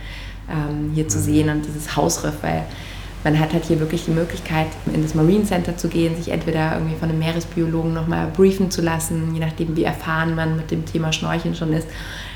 ähm, 0.50 0.90
hier 0.94 1.08
zu 1.08 1.18
mhm. 1.18 1.22
sehen 1.22 1.48
und 1.50 1.66
dieses 1.66 1.96
Hausriff, 1.96 2.34
weil 2.42 2.64
man 3.22 3.38
hat 3.38 3.52
halt 3.52 3.64
hier 3.64 3.80
wirklich 3.80 4.06
die 4.06 4.12
Möglichkeit, 4.12 4.68
in 4.92 5.02
das 5.02 5.14
Marine 5.14 5.44
Center 5.44 5.76
zu 5.76 5.88
gehen, 5.88 6.16
sich 6.16 6.32
entweder 6.32 6.74
irgendwie 6.74 6.96
von 6.96 7.10
einem 7.10 7.18
Meeresbiologen 7.18 7.92
nochmal 7.92 8.28
briefen 8.28 8.70
zu 8.70 8.80
lassen, 8.80 9.34
je 9.34 9.40
nachdem, 9.40 9.76
wie 9.76 9.84
erfahren 9.84 10.34
man 10.34 10.56
mit 10.56 10.70
dem 10.70 10.86
Thema 10.86 11.12
Schnorcheln 11.12 11.54
schon 11.54 11.72
ist, 11.72 11.86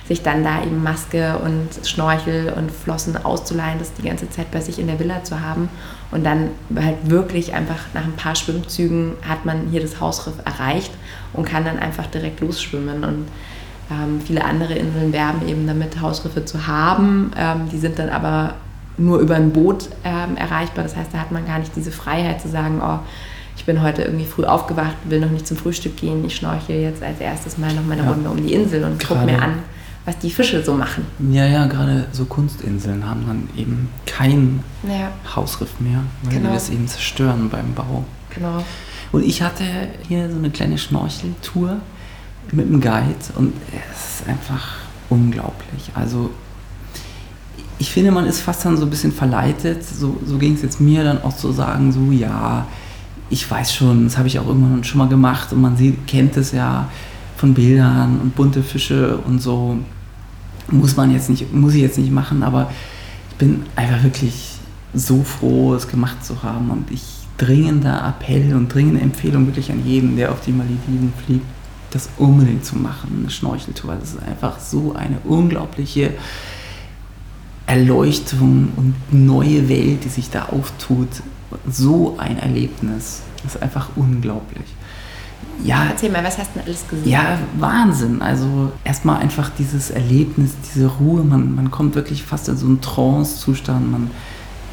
sich 0.07 0.23
dann 0.23 0.45
da 0.45 0.63
eben 0.63 0.83
Maske 0.83 1.39
und 1.39 1.87
Schnorchel 1.87 2.53
und 2.55 2.71
Flossen 2.71 3.17
auszuleihen, 3.25 3.79
das 3.79 3.95
die 3.95 4.07
ganze 4.07 4.29
Zeit 4.29 4.51
bei 4.51 4.61
sich 4.61 4.79
in 4.79 4.87
der 4.87 4.99
Villa 4.99 5.25
zu 5.25 5.41
haben. 5.41 5.71
Und 6.11 6.25
dann 6.25 6.51
halt 6.77 7.09
wirklich 7.09 7.55
einfach 7.55 7.79
nach 7.95 8.05
ein 8.05 8.13
paar 8.13 8.35
Schwimmzügen 8.35 9.15
hat 9.27 9.47
man 9.47 9.69
hier 9.71 9.81
das 9.81 10.01
Hausriff 10.01 10.35
erreicht 10.45 10.93
und 11.33 11.47
kann 11.47 11.65
dann 11.65 11.79
einfach 11.79 12.07
direkt 12.07 12.41
losschwimmen. 12.41 13.03
Und 13.03 13.29
ähm, 13.91 14.21
viele 14.25 14.45
andere 14.45 14.75
Inseln 14.75 15.13
werben 15.15 15.49
eben 15.49 15.67
damit, 15.67 15.99
Hausriffe 16.01 16.45
zu 16.45 16.67
haben. 16.67 17.33
Ähm, 17.39 17.71
die 17.73 17.79
sind 17.79 17.99
dann 17.99 18.11
aber 18.11 18.55
nur 18.97 19.19
über 19.19 19.35
ein 19.35 19.53
Boot 19.53 19.89
ähm, 20.05 20.37
erreichbar. 20.37 20.85
Das 20.85 20.97
heißt, 20.97 21.13
da 21.13 21.19
hat 21.19 21.33
man 21.33 21.47
gar 21.47 21.59
nicht 21.59 21.75
diese 21.77 21.91
Freiheit 21.91 22.41
zu 22.41 22.49
sagen, 22.49 22.81
oh, 22.83 22.99
ich 23.57 23.65
bin 23.65 23.83
heute 23.83 24.03
irgendwie 24.03 24.27
früh 24.27 24.45
aufgewacht, 24.45 24.97
will 25.05 25.21
noch 25.21 25.31
nicht 25.31 25.47
zum 25.47 25.57
Frühstück 25.57 25.97
gehen, 25.97 26.25
ich 26.25 26.37
schnorchel 26.37 26.77
jetzt 26.77 27.03
als 27.03 27.21
erstes 27.21 27.57
mal 27.59 27.73
noch 27.73 27.85
meine 27.85 28.03
ja. 28.03 28.11
Runde 28.11 28.29
um 28.29 28.37
die 28.37 28.53
Insel 28.53 28.85
und 28.85 29.05
gucke 29.07 29.25
mir 29.25 29.41
an, 29.41 29.61
was 30.05 30.19
die 30.19 30.31
Fische 30.31 30.63
so 30.63 30.75
machen. 30.75 31.07
Ja, 31.31 31.47
ja, 31.47 31.67
gerade 31.67 32.07
so 32.13 32.25
Kunstinseln 32.25 33.09
haben 33.09 33.25
dann 33.27 33.49
eben 33.57 33.89
kein 34.07 34.63
ja. 34.83 35.11
Hausriff 35.35 35.81
mehr, 35.81 36.01
weil 36.23 36.35
genau. 36.35 36.49
die 36.49 36.55
das 36.55 36.71
eben 36.71 36.87
zerstören 36.89 37.49
beim 37.49 37.75
Bau. 37.75 38.05
Genau. 38.35 38.65
Und 39.13 39.25
ich 39.25 39.43
hatte 39.43 39.65
hier 40.09 40.29
so 40.29 40.37
eine 40.37 40.51
kleine 40.51 40.77
Schnorcheltour 40.77 41.77
mit 42.53 42.67
einem 42.67 42.81
Guide 42.81 43.15
und 43.37 43.55
es 43.73 44.21
ist 44.21 44.29
einfach 44.29 44.77
unglaublich. 45.09 45.91
Also 45.95 46.31
ich 47.79 47.91
finde, 47.91 48.11
man 48.11 48.27
ist 48.27 48.41
fast 48.41 48.65
dann 48.65 48.77
so 48.77 48.85
ein 48.85 48.91
bisschen 48.91 49.13
verleitet, 49.13 49.85
so, 49.85 50.17
so 50.25 50.39
ging 50.39 50.55
es 50.55 50.63
jetzt 50.63 50.81
mir 50.81 51.05
dann 51.05 51.23
auch 51.23 51.37
zu 51.37 51.53
sagen, 51.53 51.93
so 51.93 52.13
ja, 52.13 52.67
ich 53.31 53.51
weiß 53.51 53.75
schon, 53.75 54.05
das 54.05 54.17
habe 54.17 54.29
ich 54.29 54.39
auch 54.39 54.47
irgendwann 54.47 54.85
schon 54.85 54.99
mal 54.99 55.09
gemacht 55.09 55.53
und 55.53 55.61
man 55.61 55.77
sieht, 55.77 56.07
kennt 56.07 56.37
es 56.37 56.53
ja 56.53 56.89
von 57.37 57.55
Bildern 57.55 58.21
und 58.21 58.37
bunte 58.37 58.63
Fische 58.63 59.19
und 59.19 59.41
so. 59.41 59.79
Muss 60.71 60.97
man 60.97 61.11
jetzt 61.13 61.29
nicht, 61.29 61.53
muss 61.53 61.75
ich 61.75 61.83
jetzt 61.83 61.99
nicht 61.99 62.13
machen, 62.13 62.43
aber 62.43 62.71
ich 63.31 63.37
bin 63.37 63.65
einfach 63.77 64.03
wirklich 64.03 64.53
so 64.95 65.23
froh, 65.23 65.75
es 65.75 65.89
gemacht 65.89 66.25
zu 66.25 66.43
haben 66.43 66.71
und 66.71 66.91
ich 66.91 67.03
dringender 67.37 68.07
Appell 68.07 68.55
und 68.55 68.73
dringende 68.73 69.01
Empfehlung 69.01 69.47
wirklich 69.47 69.71
an 69.73 69.85
jeden, 69.85 70.17
der 70.17 70.31
auf 70.31 70.41
die 70.41 70.53
Malediven 70.53 71.13
fliegt, 71.25 71.45
das 71.91 72.09
unbedingt 72.17 72.65
zu 72.65 72.77
machen, 72.77 73.19
eine 73.21 73.31
Schnorcheltour. 73.31 73.97
Das 73.99 74.11
ist 74.11 74.23
einfach 74.23 74.61
so 74.61 74.95
eine 74.95 75.19
unglaubliche 75.25 76.13
Erleuchtung 77.67 78.73
und 78.77 78.95
neue 79.11 79.69
Welt, 79.69 80.05
die 80.05 80.09
sich 80.09 80.31
da 80.31 80.47
auftut. 80.47 81.09
So 81.71 82.17
ein 82.19 82.39
Erlebnis. 82.39 83.23
Das 83.43 83.55
ist 83.55 83.63
einfach 83.63 83.91
unglaublich. 83.97 84.65
ja. 85.63 85.87
Erzähl 85.91 86.11
mal, 86.11 86.25
was 86.25 86.39
hast 86.39 86.51
du 86.55 86.59
denn 86.59 86.67
alles 86.69 86.89
gesehen? 86.89 87.09
Ja, 87.09 87.39
Wahnsinn. 87.59 88.23
Also 88.23 88.73
erstmal 88.85 89.21
einfach 89.21 89.51
dieses 89.59 89.91
Erlebnis, 89.91 90.53
diese 90.65 90.87
Ruhe. 90.87 91.23
Man, 91.23 91.55
man 91.55 91.71
kommt 91.71 91.95
wirklich 91.95 92.23
fast 92.23 92.49
in 92.49 92.57
so 92.57 92.67
einen 92.67 92.81
Trance-Zustand. 92.81 93.91
Man 93.93 94.11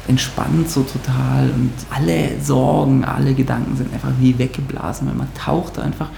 entspannt 0.08 0.68
so 0.68 0.82
total 0.82 1.50
und 1.50 1.72
alle 1.90 2.40
Sorgen, 2.42 3.04
alle 3.04 3.34
Gedanken 3.34 3.76
sind 3.76 3.92
einfach 3.94 4.10
wie 4.18 4.36
weggeblasen, 4.36 5.06
weil 5.06 5.14
man 5.14 5.32
taucht 5.34 5.78
einfach 5.78 6.08
in 6.08 6.12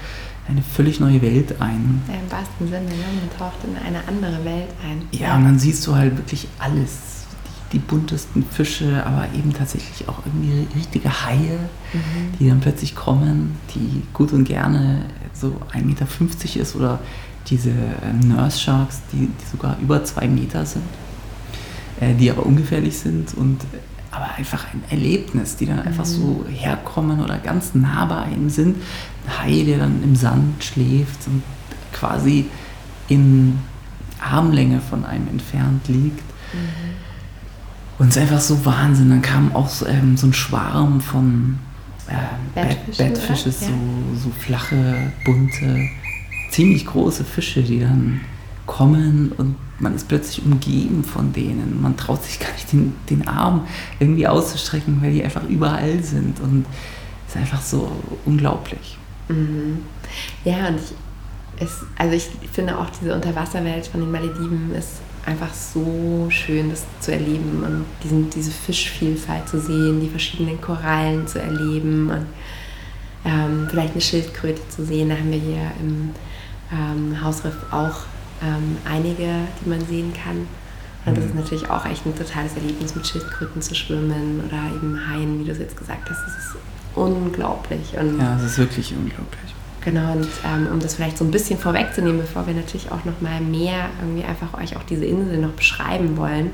eine 0.47 0.61
völlig 0.61 0.99
neue 0.99 1.21
Welt 1.21 1.59
ein. 1.59 2.01
Ja, 2.07 2.15
Im 2.15 2.31
wahrsten 2.31 2.67
Sinne, 2.67 2.89
ne? 2.89 3.05
man 3.19 3.37
taucht 3.37 3.57
in 3.63 3.75
eine 3.77 4.07
andere 4.07 4.45
Welt 4.45 4.69
ein. 4.83 5.07
Ja, 5.11 5.35
und 5.35 5.45
dann 5.45 5.59
siehst 5.59 5.85
du 5.87 5.95
halt 5.95 6.17
wirklich 6.17 6.47
alles 6.59 7.15
die 7.71 7.79
buntesten 7.79 8.43
Fische, 8.43 9.03
aber 9.05 9.27
eben 9.35 9.53
tatsächlich 9.53 10.07
auch 10.07 10.19
irgendwie 10.25 10.67
richtige 10.75 11.09
Haie, 11.25 11.59
mhm. 11.93 12.37
die 12.39 12.47
dann 12.47 12.59
plötzlich 12.59 12.95
kommen, 12.95 13.57
die 13.73 14.03
gut 14.13 14.31
und 14.33 14.45
gerne 14.45 15.05
so 15.33 15.59
1,50 15.73 15.83
Meter 15.83 16.61
ist 16.61 16.75
oder 16.75 16.99
diese 17.47 17.71
äh, 17.71 18.25
Nurse 18.25 18.59
Sharks, 18.59 19.01
die, 19.11 19.27
die 19.27 19.45
sogar 19.51 19.77
über 19.81 20.03
zwei 20.03 20.27
Meter 20.27 20.65
sind, 20.65 20.83
äh, 21.99 22.13
die 22.13 22.29
aber 22.29 22.45
ungefährlich 22.45 22.97
sind 22.97 23.33
und 23.33 23.59
aber 24.15 24.35
einfach 24.35 24.65
ein 24.73 24.83
Erlebnis, 24.89 25.57
die 25.57 25.65
dann 25.65 25.79
mhm. 25.81 25.87
einfach 25.87 26.05
so 26.05 26.45
herkommen 26.49 27.21
oder 27.21 27.37
ganz 27.37 27.73
nah 27.73 28.05
bei 28.05 28.17
einem 28.17 28.49
sind. 28.49 28.77
Ein 29.25 29.43
Hai, 29.43 29.63
der 29.63 29.79
dann 29.79 30.03
im 30.03 30.15
Sand 30.15 30.63
schläft 30.63 31.27
und 31.27 31.43
quasi 31.91 32.45
in 33.07 33.59
Armlänge 34.19 34.79
von 34.79 35.05
einem 35.05 35.27
entfernt 35.27 35.87
liegt. 35.87 36.23
Mhm. 36.53 36.95
Und 37.97 38.09
es 38.09 38.15
ist 38.17 38.21
einfach 38.21 38.41
so 38.41 38.65
Wahnsinn. 38.65 39.09
Dann 39.09 39.21
kam 39.21 39.55
auch 39.55 39.69
so, 39.69 39.85
ähm, 39.85 40.17
so 40.17 40.27
ein 40.27 40.33
Schwarm 40.33 41.01
von 41.01 41.59
äh, 42.07 42.13
Bettfische, 42.53 43.03
Bettfische 43.03 43.51
so, 43.51 43.67
so 44.15 44.29
flache, 44.31 45.11
bunte, 45.25 45.89
ziemlich 46.51 46.85
große 46.85 47.23
Fische, 47.23 47.63
die 47.63 47.79
dann 47.79 48.21
kommen 48.65 49.31
und 49.37 49.55
man 49.79 49.95
ist 49.95 50.07
plötzlich 50.07 50.45
umgeben 50.45 51.03
von 51.03 51.33
denen. 51.33 51.81
Man 51.81 51.97
traut 51.97 52.23
sich 52.23 52.39
gar 52.39 52.51
nicht, 52.53 52.71
den, 52.71 52.95
den 53.09 53.27
Arm 53.27 53.67
irgendwie 53.99 54.27
auszustrecken, 54.27 55.01
weil 55.01 55.13
die 55.13 55.23
einfach 55.23 55.43
überall 55.43 56.01
sind. 56.03 56.39
Und 56.39 56.65
es 57.27 57.35
ist 57.35 57.41
einfach 57.41 57.61
so 57.61 57.91
unglaublich. 58.25 58.97
Mhm. 59.27 59.79
Ja, 60.43 60.67
und 60.67 60.77
ich, 60.77 60.93
es, 61.59 61.85
also 61.97 62.15
ich 62.15 62.29
finde 62.51 62.77
auch 62.77 62.89
diese 62.89 63.13
Unterwasserwelt 63.13 63.87
von 63.87 64.01
den 64.01 64.11
Malediven 64.11 64.73
ist 64.75 65.01
einfach 65.25 65.53
so 65.53 66.27
schön, 66.29 66.69
das 66.69 66.83
zu 66.99 67.11
erleben 67.11 67.63
und 67.65 67.85
diesen, 68.03 68.29
diese 68.29 68.51
Fischvielfalt 68.51 69.49
zu 69.49 69.59
sehen, 69.59 69.99
die 69.99 70.09
verschiedenen 70.09 70.61
Korallen 70.61 71.27
zu 71.27 71.39
erleben 71.41 72.09
und 72.11 72.25
ähm, 73.25 73.67
vielleicht 73.69 73.93
eine 73.93 74.01
Schildkröte 74.01 74.61
zu 74.69 74.85
sehen. 74.85 75.09
Da 75.09 75.15
haben 75.15 75.31
wir 75.31 75.39
hier 75.39 75.71
im 75.81 76.11
ähm, 76.71 77.23
Hausriff 77.23 77.55
auch 77.71 78.01
ähm, 78.41 78.77
einige, 78.85 79.47
die 79.63 79.69
man 79.69 79.85
sehen 79.85 80.13
kann. 80.13 80.47
Und 81.05 81.17
das 81.17 81.25
ist 81.25 81.35
mhm. 81.35 81.41
natürlich 81.41 81.69
auch 81.69 81.85
echt 81.85 82.05
ein 82.05 82.17
totales 82.17 82.55
Erlebnis, 82.55 82.95
mit 82.95 83.05
Schildkröten 83.05 83.61
zu 83.61 83.75
schwimmen 83.75 84.41
oder 84.47 84.75
eben 84.75 84.99
Haien, 85.07 85.39
wie 85.39 85.45
du 85.45 85.51
es 85.51 85.59
jetzt 85.59 85.77
gesagt 85.77 86.09
hast. 86.09 86.19
Das 86.25 86.37
ist 86.37 86.55
unglaublich. 86.95 87.95
Und 87.99 88.19
ja, 88.19 88.35
es 88.37 88.43
ist 88.43 88.57
wirklich 88.57 88.91
unglaublich. 88.91 89.53
Genau, 89.81 90.13
und 90.13 90.27
ähm, 90.43 90.67
um 90.73 90.79
das 90.79 90.95
vielleicht 90.95 91.19
so 91.19 91.23
ein 91.23 91.29
bisschen 91.29 91.59
vorwegzunehmen, 91.59 92.19
bevor 92.19 92.47
wir 92.47 92.55
natürlich 92.55 92.91
auch 92.91 93.05
noch 93.05 93.21
mal 93.21 93.39
mehr 93.39 93.89
irgendwie 94.01 94.23
einfach 94.23 94.59
euch 94.59 94.75
auch 94.75 94.83
diese 94.83 95.05
Insel 95.05 95.37
noch 95.37 95.51
beschreiben 95.51 96.17
wollen, 96.17 96.51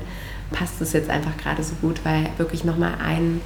passt 0.50 0.82
es 0.82 0.92
jetzt 0.92 1.08
einfach 1.08 1.34
gerade 1.38 1.62
so 1.62 1.74
gut, 1.80 2.04
weil 2.04 2.28
wirklich 2.36 2.64
noch 2.64 2.76
mal 2.76 2.92
ein 3.02 3.40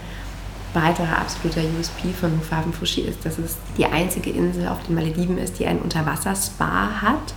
weiterer 0.74 1.18
absoluter 1.18 1.60
USP 1.78 2.12
von 2.12 2.32
Hufaven 2.38 2.72
Fushi 2.72 3.02
ist, 3.02 3.24
dass 3.24 3.38
es 3.38 3.56
die 3.78 3.86
einzige 3.86 4.30
Insel 4.30 4.66
auf 4.66 4.82
den 4.82 4.96
Malediven 4.96 5.38
ist, 5.38 5.60
die 5.60 5.66
ein 5.66 5.78
Unterwasserspa 5.78 7.00
hat. 7.00 7.34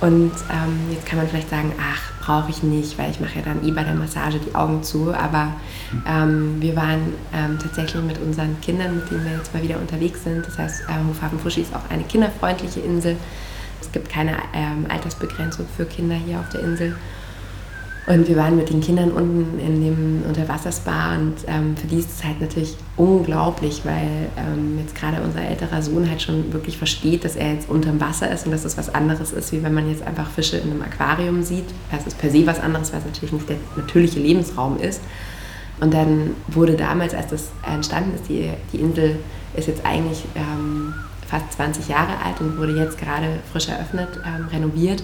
Und 0.00 0.30
ähm, 0.50 0.92
jetzt 0.92 1.06
kann 1.06 1.18
man 1.18 1.28
vielleicht 1.28 1.50
sagen, 1.50 1.72
ach, 1.80 2.12
brauche 2.24 2.50
ich 2.50 2.62
nicht, 2.62 2.98
weil 2.98 3.10
ich 3.10 3.20
mache 3.20 3.38
ja 3.38 3.44
dann 3.44 3.66
eh 3.66 3.72
bei 3.72 3.82
der 3.82 3.94
Massage 3.94 4.38
die 4.38 4.54
Augen 4.54 4.82
zu. 4.82 5.12
Aber 5.12 5.54
ähm, 6.06 6.56
wir 6.60 6.76
waren 6.76 7.14
ähm, 7.34 7.58
tatsächlich 7.60 8.02
mit 8.02 8.18
unseren 8.20 8.60
Kindern, 8.60 8.96
mit 8.96 9.10
denen 9.10 9.24
wir 9.24 9.32
jetzt 9.32 9.52
mal 9.52 9.62
wieder 9.62 9.78
unterwegs 9.78 10.22
sind. 10.24 10.46
Das 10.46 10.56
heißt, 10.58 10.82
äh, 10.82 11.08
Hofhafen 11.08 11.38
Fuschi 11.40 11.62
ist 11.62 11.74
auch 11.74 11.90
eine 11.90 12.04
kinderfreundliche 12.04 12.80
Insel. 12.80 13.16
Es 13.80 13.90
gibt 13.90 14.08
keine 14.08 14.36
ähm, 14.54 14.86
Altersbegrenzung 14.88 15.66
für 15.76 15.84
Kinder 15.84 16.16
hier 16.16 16.38
auf 16.38 16.48
der 16.50 16.60
Insel. 16.60 16.96
Und 18.08 18.26
wir 18.26 18.36
waren 18.36 18.56
mit 18.56 18.70
den 18.70 18.80
Kindern 18.80 19.10
unten 19.10 19.60
in 19.60 19.82
dem 19.82 20.22
Unterwasserspa 20.26 21.14
und 21.14 21.34
ähm, 21.46 21.76
für 21.76 21.86
die 21.88 21.98
ist 21.98 22.10
es 22.10 22.24
halt 22.24 22.40
natürlich 22.40 22.74
unglaublich, 22.96 23.82
weil 23.84 24.30
ähm, 24.38 24.78
jetzt 24.78 24.94
gerade 24.94 25.20
unser 25.20 25.42
älterer 25.42 25.82
Sohn 25.82 26.08
halt 26.08 26.22
schon 26.22 26.50
wirklich 26.54 26.78
versteht, 26.78 27.26
dass 27.26 27.36
er 27.36 27.52
jetzt 27.52 27.68
unterm 27.68 28.00
Wasser 28.00 28.30
ist 28.32 28.46
und 28.46 28.52
dass 28.52 28.64
es 28.64 28.78
was 28.78 28.94
anderes 28.94 29.32
ist, 29.32 29.52
wie 29.52 29.62
wenn 29.62 29.74
man 29.74 29.90
jetzt 29.90 30.02
einfach 30.02 30.30
Fische 30.30 30.56
in 30.56 30.70
einem 30.70 30.80
Aquarium 30.80 31.42
sieht. 31.42 31.66
Das 31.92 32.06
ist 32.06 32.16
per 32.16 32.30
se 32.30 32.46
was 32.46 32.60
anderes, 32.60 32.94
weil 32.94 33.00
es 33.00 33.04
natürlich 33.04 33.32
nicht 33.32 33.48
der 33.50 33.58
natürliche 33.76 34.20
Lebensraum 34.20 34.80
ist. 34.80 35.02
Und 35.78 35.92
dann 35.92 36.30
wurde 36.46 36.76
damals, 36.76 37.12
als 37.12 37.26
das 37.26 37.50
entstanden 37.70 38.14
ist, 38.14 38.26
die, 38.30 38.50
die 38.72 38.78
Insel 38.78 39.16
ist 39.54 39.68
jetzt 39.68 39.84
eigentlich 39.84 40.24
ähm, 40.34 40.94
fast 41.26 41.52
20 41.52 41.88
Jahre 41.88 42.12
alt 42.24 42.40
und 42.40 42.56
wurde 42.56 42.72
jetzt 42.72 42.96
gerade 42.96 43.40
frisch 43.52 43.68
eröffnet, 43.68 44.08
ähm, 44.24 44.46
renoviert. 44.50 45.02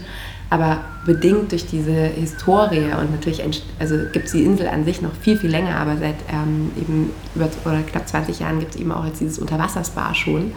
Aber 0.51 0.79
bedingt 1.05 1.53
durch 1.53 1.67
diese 1.67 1.93
Historie 1.93 2.85
und 3.01 3.11
natürlich 3.11 3.43
also 3.79 3.97
gibt 4.13 4.27
es 4.27 4.33
die 4.33 4.45
Insel 4.45 4.69
an 4.69 4.85
sich 4.85 5.03
noch 5.03 5.13
viel, 5.21 5.37
viel 5.37 5.51
länger, 5.51 5.77
aber 5.77 5.97
seit 5.97 6.17
ähm, 6.33 6.71
eben 6.81 7.11
über 7.35 7.49
oder 7.65 7.83
knapp 7.83 8.09
20 8.09 8.41
Jahren 8.41 8.61
gibt 8.61 8.75
es 8.75 8.81
eben 8.81 8.93
auch 8.93 9.05
jetzt 9.05 9.21
dieses 9.21 9.39
Unterwasserspa 9.39 10.15
schon. 10.15 10.53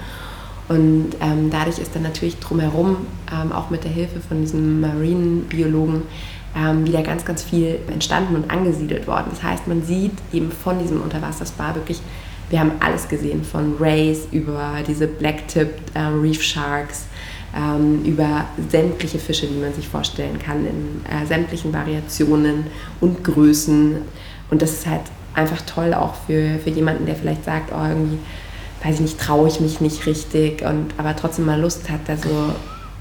Und 0.68 1.12
ähm, 1.22 1.50
dadurch 1.50 1.80
ist 1.80 1.96
dann 1.96 2.04
natürlich 2.04 2.40
drumherum, 2.40 2.98
ähm, 3.32 3.52
auch 3.52 3.70
mit 3.70 3.86
der 3.86 3.92
Hilfe 3.92 4.20
von 4.20 4.42
diesem 4.42 4.82
Marinebiologen, 4.82 6.04
ähm, 6.56 6.86
wieder 6.86 7.04
ganz, 7.04 7.24
ganz 7.24 7.44
viel 7.44 7.80
entstanden 7.92 8.36
und 8.36 8.52
angesiedelt 8.52 9.08
worden. 9.08 9.28
Das 9.30 9.44
heißt, 9.44 9.68
man 9.68 9.84
sieht 9.84 10.14
eben 10.34 10.52
von 10.52 10.80
diesem 10.80 11.02
Unterwasserspa 11.02 11.76
wirklich, 11.76 12.02
wir 12.50 12.60
haben 12.60 12.72
alles 12.80 13.08
gesehen, 13.08 13.44
von 13.44 13.76
Rays 13.80 14.28
über 14.32 14.76
diese 14.88 15.08
Black-Tipped 15.08 15.96
äh, 15.96 16.00
Reef 16.00 16.42
Sharks, 16.42 17.06
ähm, 17.56 18.04
über 18.04 18.46
sämtliche 18.70 19.20
Fische, 19.20 19.48
die 19.48 19.60
man 19.60 19.74
sich 19.74 19.88
vorstellen 19.88 20.40
kann, 20.40 20.66
in 20.66 21.02
äh, 21.06 21.26
sämtlichen 21.26 21.74
Variationen 21.74 22.68
und 23.00 23.24
Größen. 23.24 23.98
Und 24.50 24.62
das 24.62 24.74
ist 24.74 24.88
halt 24.88 25.02
einfach 25.34 25.62
toll 25.62 25.94
auch 25.94 26.16
für, 26.26 26.60
für 26.60 26.70
jemanden, 26.70 27.06
der 27.06 27.16
vielleicht 27.16 27.46
sagt, 27.46 27.72
oh, 27.72 27.88
irgendwie, 27.88 28.18
weiß 28.84 28.96
ich 28.96 29.02
nicht, 29.02 29.20
traue 29.20 29.48
ich 29.48 29.60
mich 29.60 29.82
nicht 29.82 30.06
richtig 30.06 30.64
und 30.64 30.94
aber 30.98 31.16
trotzdem 31.16 31.46
mal 31.46 31.60
Lust 31.60 31.90
hat, 31.90 32.02
da 32.08 32.18
so 32.18 32.54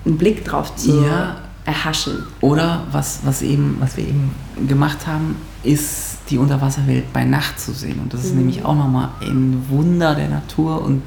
einen 0.04 0.18
Blick 0.18 0.44
drauf 0.44 0.74
zu 0.76 1.02
ja. 1.02 1.36
erhaschen. 1.64 2.24
Oder 2.40 2.86
was, 2.92 3.20
was, 3.24 3.42
eben, 3.42 3.76
was 3.80 3.96
wir 3.96 4.06
eben 4.06 4.30
gemacht 4.68 5.06
haben, 5.06 5.36
ist 5.62 6.18
die 6.30 6.38
Unterwasserwelt 6.38 7.12
bei 7.12 7.24
Nacht 7.24 7.58
zu 7.58 7.72
sehen. 7.72 8.00
Und 8.00 8.12
das 8.14 8.24
ist 8.24 8.32
mhm. 8.32 8.38
nämlich 8.38 8.64
auch 8.64 8.74
nochmal 8.74 9.10
ein 9.20 9.64
Wunder 9.68 10.14
der 10.14 10.28
Natur 10.28 10.82
und 10.82 11.02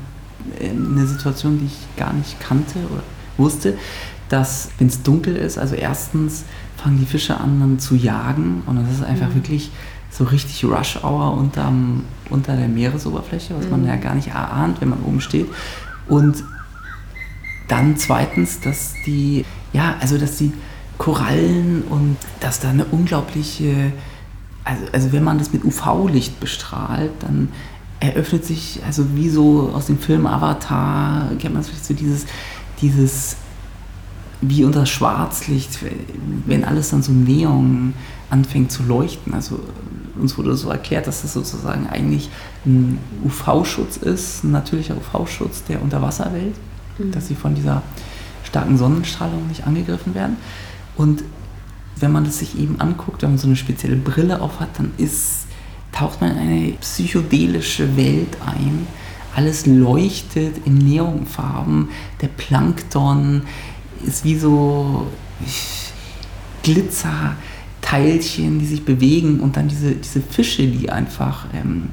äh, 0.60 0.70
eine 0.70 1.08
Situation, 1.08 1.60
die 1.60 1.66
ich 1.66 1.98
gar 1.98 2.14
nicht 2.14 2.40
kannte 2.40 2.80
oder 2.92 3.04
wusste, 3.40 3.78
dass 4.30 4.70
wenn 4.78 4.88
es 4.88 5.02
dunkel 5.02 5.36
ist, 5.36 5.58
also 5.58 5.76
erstens 5.76 6.44
fangen 6.78 7.00
die 7.00 7.06
Fische 7.06 7.38
an 7.38 7.60
dann 7.60 7.80
zu 7.80 7.96
jagen 7.96 8.64
und 8.66 8.78
das 8.78 8.92
ist 8.92 9.04
einfach 9.04 9.30
mhm. 9.30 9.36
wirklich 9.36 9.72
so 10.12 10.24
richtig 10.24 10.64
Rush 10.66 11.04
Hour 11.04 11.34
unterm, 11.38 12.04
unter 12.30 12.56
der 12.56 12.68
Meeresoberfläche, 12.68 13.56
was 13.56 13.66
mhm. 13.66 13.72
man 13.72 13.86
ja 13.86 13.96
gar 13.96 14.16
nicht 14.16 14.30
erahnt, 14.30 14.82
wenn 14.82 14.90
man 14.90 15.02
oben 15.04 15.22
steht. 15.22 15.48
Und 16.08 16.44
dann 17.68 17.98
zweitens, 17.98 18.60
dass 18.60 18.94
die, 19.06 19.46
ja, 19.74 19.96
also 20.00 20.18
dass 20.18 20.38
die 20.38 20.52
Korallen 20.98 21.84
und 21.84 22.18
dass 22.40 22.60
da 22.60 22.70
eine 22.70 22.86
unglaubliche, 22.86 23.94
also, 24.64 24.84
also 24.92 25.12
wenn 25.12 25.24
man 25.24 25.38
das 25.38 25.54
mit 25.54 25.64
UV-Licht 25.64 26.40
bestrahlt, 26.40 27.12
dann 27.22 27.50
eröffnet 28.00 28.46
sich, 28.46 28.82
also 28.86 29.16
wie 29.16 29.30
so 29.30 29.72
aus 29.74 29.86
dem 29.86 30.00
Film 30.00 30.26
Avatar, 30.26 31.30
kennt 31.40 31.54
man 31.54 31.64
so 31.64 31.94
dieses, 31.94 32.26
dieses 32.82 33.38
wie 34.42 34.64
unter 34.64 34.86
Schwarzlicht, 34.86 35.80
wenn 36.46 36.64
alles 36.64 36.90
dann 36.92 37.04
so 37.04 37.12
Neon 37.12 37.94
anfängt 38.30 38.72
zu 38.72 38.84
leuchten. 38.84 39.34
Also 39.34 39.60
uns 40.18 40.38
wurde 40.38 40.56
so 40.56 40.70
erklärt, 40.70 41.08
dass 41.08 41.22
das 41.24 41.34
sozusagen 41.34 41.88
eigentlich 41.88 42.30
ein 42.66 43.00
UV-Schutz 43.26 43.98
ist, 43.98 44.44
ein 44.44 44.52
natürlicher 44.52 44.96
UV-Schutz 44.96 45.64
der 45.66 45.82
Unterwasserwelt, 45.82 46.56
mhm. 46.98 47.12
dass 47.12 47.28
sie 47.28 47.36
von 47.36 47.56
dieser 47.56 47.82
starken 48.44 48.78
Sonnenstrahlung 48.78 49.48
nicht 49.48 49.68
angegriffen 49.68 50.16
werden. 50.16 50.38
Und 50.96 51.24
wenn 51.98 52.12
man 52.12 52.24
das 52.24 52.40
sich 52.40 52.58
eben 52.58 52.80
anguckt, 52.80 53.22
wenn 53.22 53.32
man 53.32 53.38
so 53.38 53.48
eine 53.48 53.56
spezielle 53.56 53.98
Brille 53.98 54.42
auf 54.42 54.60
hat, 54.60 54.70
dann 54.78 54.92
ist, 54.98 55.48
taucht 55.92 56.22
man 56.22 56.32
in 56.32 56.38
eine 56.38 56.72
psychedelische 56.80 57.98
Welt 57.98 58.38
ein, 58.46 58.88
alles 59.36 59.66
leuchtet 59.66 60.66
in 60.66 60.78
Neonfarben. 60.78 61.90
Der 62.22 62.28
Plankton 62.28 63.44
ist 64.06 64.24
wie 64.24 64.38
so 64.38 65.08
Glitzerteilchen, 66.64 68.60
die 68.60 68.66
sich 68.66 68.86
bewegen 68.86 69.40
und 69.40 69.58
dann 69.58 69.68
diese, 69.68 69.94
diese 69.94 70.22
Fische, 70.22 70.68
die 70.68 70.90
einfach 70.90 71.46
ähm, 71.54 71.90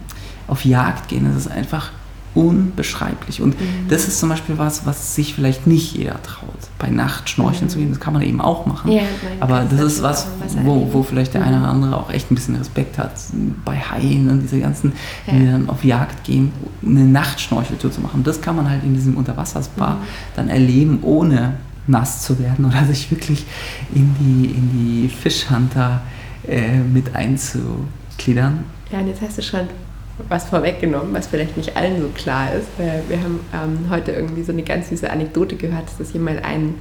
auf 0.46 0.64
Jagd 0.64 1.09
gehen. 1.09 1.25
Das 1.25 1.37
ist 1.37 1.51
einfach 1.51 1.92
unbeschreiblich. 2.37 3.40
Und 3.40 3.59
mhm. 3.59 3.88
das 3.88 4.07
ist 4.07 4.20
zum 4.20 4.29
Beispiel 4.29 4.59
was, 4.59 4.85
was 4.85 5.14
sich 5.14 5.35
vielleicht 5.35 5.66
nicht 5.66 5.96
jeder 5.96 6.22
traut. 6.22 6.51
Bei 6.79 6.88
Nacht 6.90 7.31
schnorcheln 7.31 7.64
mhm. 7.64 7.70
zu 7.70 7.79
gehen, 7.79 7.90
das 7.90 7.99
kann 7.99 8.12
man 8.12 8.22
eben 8.22 8.40
auch 8.42 8.66
machen. 8.66 8.92
Ja, 8.92 9.03
Aber 9.40 9.66
das 9.68 9.81
ist 9.81 10.03
was, 10.03 10.29
wo, 10.62 10.92
wo 10.92 11.03
vielleicht 11.03 11.35
der 11.35 11.42
eine 11.42 11.57
oder 11.57 11.72
mhm. 11.72 11.83
andere 11.83 11.96
auch 11.96 12.11
echt 12.11 12.31
ein 12.31 12.35
bisschen 12.35 12.57
Respekt 12.57 12.99
hat. 12.99 13.12
Bei 13.64 13.79
Haien 13.79 14.29
und 14.29 14.42
diese 14.42 14.61
ganzen, 14.61 14.92
ja. 15.27 15.33
die 15.33 15.46
dann 15.46 15.70
auf 15.70 15.83
Jagd 15.83 16.25
gehen, 16.25 16.53
eine 16.85 17.05
Nachtschnorcheltour 17.05 17.90
zu 17.90 18.03
machen. 18.03 18.22
Das 18.22 18.40
kann 18.42 18.55
man 18.55 18.68
halt 18.68 18.85
in 18.85 18.94
diesem 18.94 19.16
Unterwasserspa 19.16 19.94
mhm. 19.94 19.99
dann 20.37 20.49
erleben, 20.49 20.99
ohne 21.03 21.55
nass 21.87 22.22
zu 22.22 22.38
werden 22.38 22.66
oder 22.66 22.85
sich 22.85 23.11
wirklich 23.11 23.46
in 23.94 24.14
die, 24.20 24.51
in 24.51 24.70
die 24.72 25.09
Fischhunter 25.09 26.03
äh, 26.46 26.79
mit 26.79 27.16
einzugliedern. 27.16 28.64
Ja, 28.92 28.99
und 28.99 29.09
jetzt 29.09 29.22
hast 29.22 29.38
du 29.38 29.42
schon 29.42 29.68
was 30.29 30.48
vorweggenommen, 30.48 31.12
was 31.14 31.26
vielleicht 31.26 31.57
nicht 31.57 31.76
allen 31.76 32.00
so 32.00 32.09
klar 32.09 32.52
ist. 32.55 32.68
Wir 32.79 33.18
haben 33.18 33.40
ähm, 33.52 33.90
heute 33.90 34.12
irgendwie 34.12 34.42
so 34.42 34.52
eine 34.52 34.62
ganz 34.62 34.88
süße 34.88 35.11
Anekdote 35.11 35.57
gehört, 35.57 35.85
dass 35.87 36.00
es 36.00 36.14
mal 36.14 36.38
einen 36.38 36.76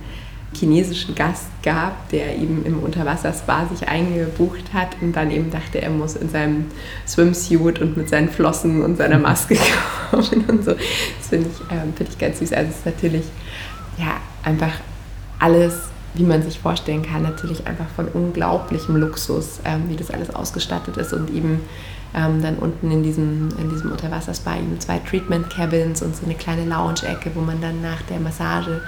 chinesischen 0.54 1.16
Gast 1.16 1.48
gab, 1.64 2.10
der 2.10 2.38
eben 2.38 2.66
im 2.66 2.80
Unterwasserspa 2.80 3.68
sich 3.68 3.88
eingebucht 3.90 4.74
hat 4.74 4.96
und 5.02 5.14
dann 5.14 5.30
eben 5.32 5.52
dachte, 5.52 5.82
er 5.82 5.90
muss 5.90 6.16
in 6.16 6.30
seinem 6.30 6.66
Swimsuit 7.06 7.82
und 7.82 7.98
mit 7.98 8.08
seinen 8.08 8.30
Flossen 8.30 8.82
und 8.82 8.96
seiner 8.96 9.20
Maske 9.20 9.58
kommen 10.12 10.46
und 10.48 10.64
so. 10.64 10.72
Das 10.72 11.28
finde 11.30 11.50
ich, 11.50 11.72
ähm, 11.72 11.94
find 11.96 12.10
ich 12.10 12.18
ganz 12.18 12.40
süß. 12.40 12.54
Also 12.54 12.70
es 12.72 12.78
ist 12.78 12.86
natürlich 12.86 13.26
ja, 13.98 14.16
einfach 14.44 14.72
alles 15.40 15.90
wie 16.16 16.24
man 16.24 16.42
sich 16.42 16.60
vorstellen 16.60 17.04
kann, 17.04 17.24
natürlich 17.24 17.68
einfach 17.68 17.88
von 17.96 18.08
unglaublichem 18.08 18.96
Luxus, 18.96 19.60
ähm, 19.66 19.90
wie 19.90 19.96
das 19.96 20.12
alles 20.12 20.34
ausgestattet 20.34 20.98
ist 20.98 21.14
und 21.14 21.30
eben 21.30 21.62
ähm, 22.16 22.42
dann 22.42 22.56
unten 22.56 22.92
in 22.92 23.04
diesem, 23.04 23.50
in 23.60 23.70
diesem 23.70 23.92
Unterwasserspa 23.92 24.56
eben 24.56 24.80
zwei 24.80 25.00
Treatment 25.00 25.50
Cabins 25.50 26.02
und 26.02 26.16
so 26.16 26.26
eine 26.26 26.36
kleine 26.36 26.66
Lounge-Ecke, 26.66 27.32
wo 27.34 27.42
man 27.42 27.62
dann 27.62 27.82
nach 27.82 28.02
der 28.04 28.20
Massage 28.20 28.82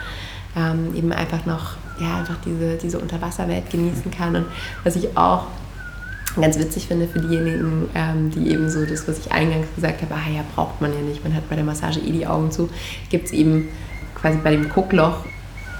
ähm, 0.56 0.96
eben 0.96 1.12
einfach 1.12 1.46
noch 1.46 1.76
ja, 2.00 2.18
einfach 2.18 2.38
diese, 2.46 2.78
diese 2.78 3.00
Unterwasserwelt 3.00 3.70
genießen 3.70 4.12
kann. 4.12 4.36
Und 4.36 4.46
was 4.84 4.96
ich 4.96 5.18
auch 5.18 5.48
ganz 6.40 6.58
witzig 6.60 6.88
finde 6.88 7.08
für 7.08 7.20
diejenigen, 7.20 7.90
ähm, 7.96 8.32
die 8.32 8.50
eben 8.50 8.70
so 8.70 8.86
das, 8.86 9.08
was 9.08 9.20
ich 9.20 9.32
eingangs 9.32 9.68
gesagt 9.76 10.02
habe, 10.02 10.13
ah 10.13 10.30
ja, 10.34 10.44
braucht 10.56 10.80
man 10.82 10.94
ja 10.94 11.02
nicht, 11.02 11.24
man 11.24 11.36
hat 11.36 11.50
bei 11.50 11.56
der 11.56 11.66
Massage 11.66 12.00
eh 12.00 12.12
die 12.12 12.28
Augen 12.28 12.52
zu, 12.52 12.70
gibt 13.10 13.28
es 13.28 13.32
eben 13.34 13.68
quasi 14.16 14.38
bei 14.44 14.52
dem 14.52 14.70
Guckloch 14.70 15.26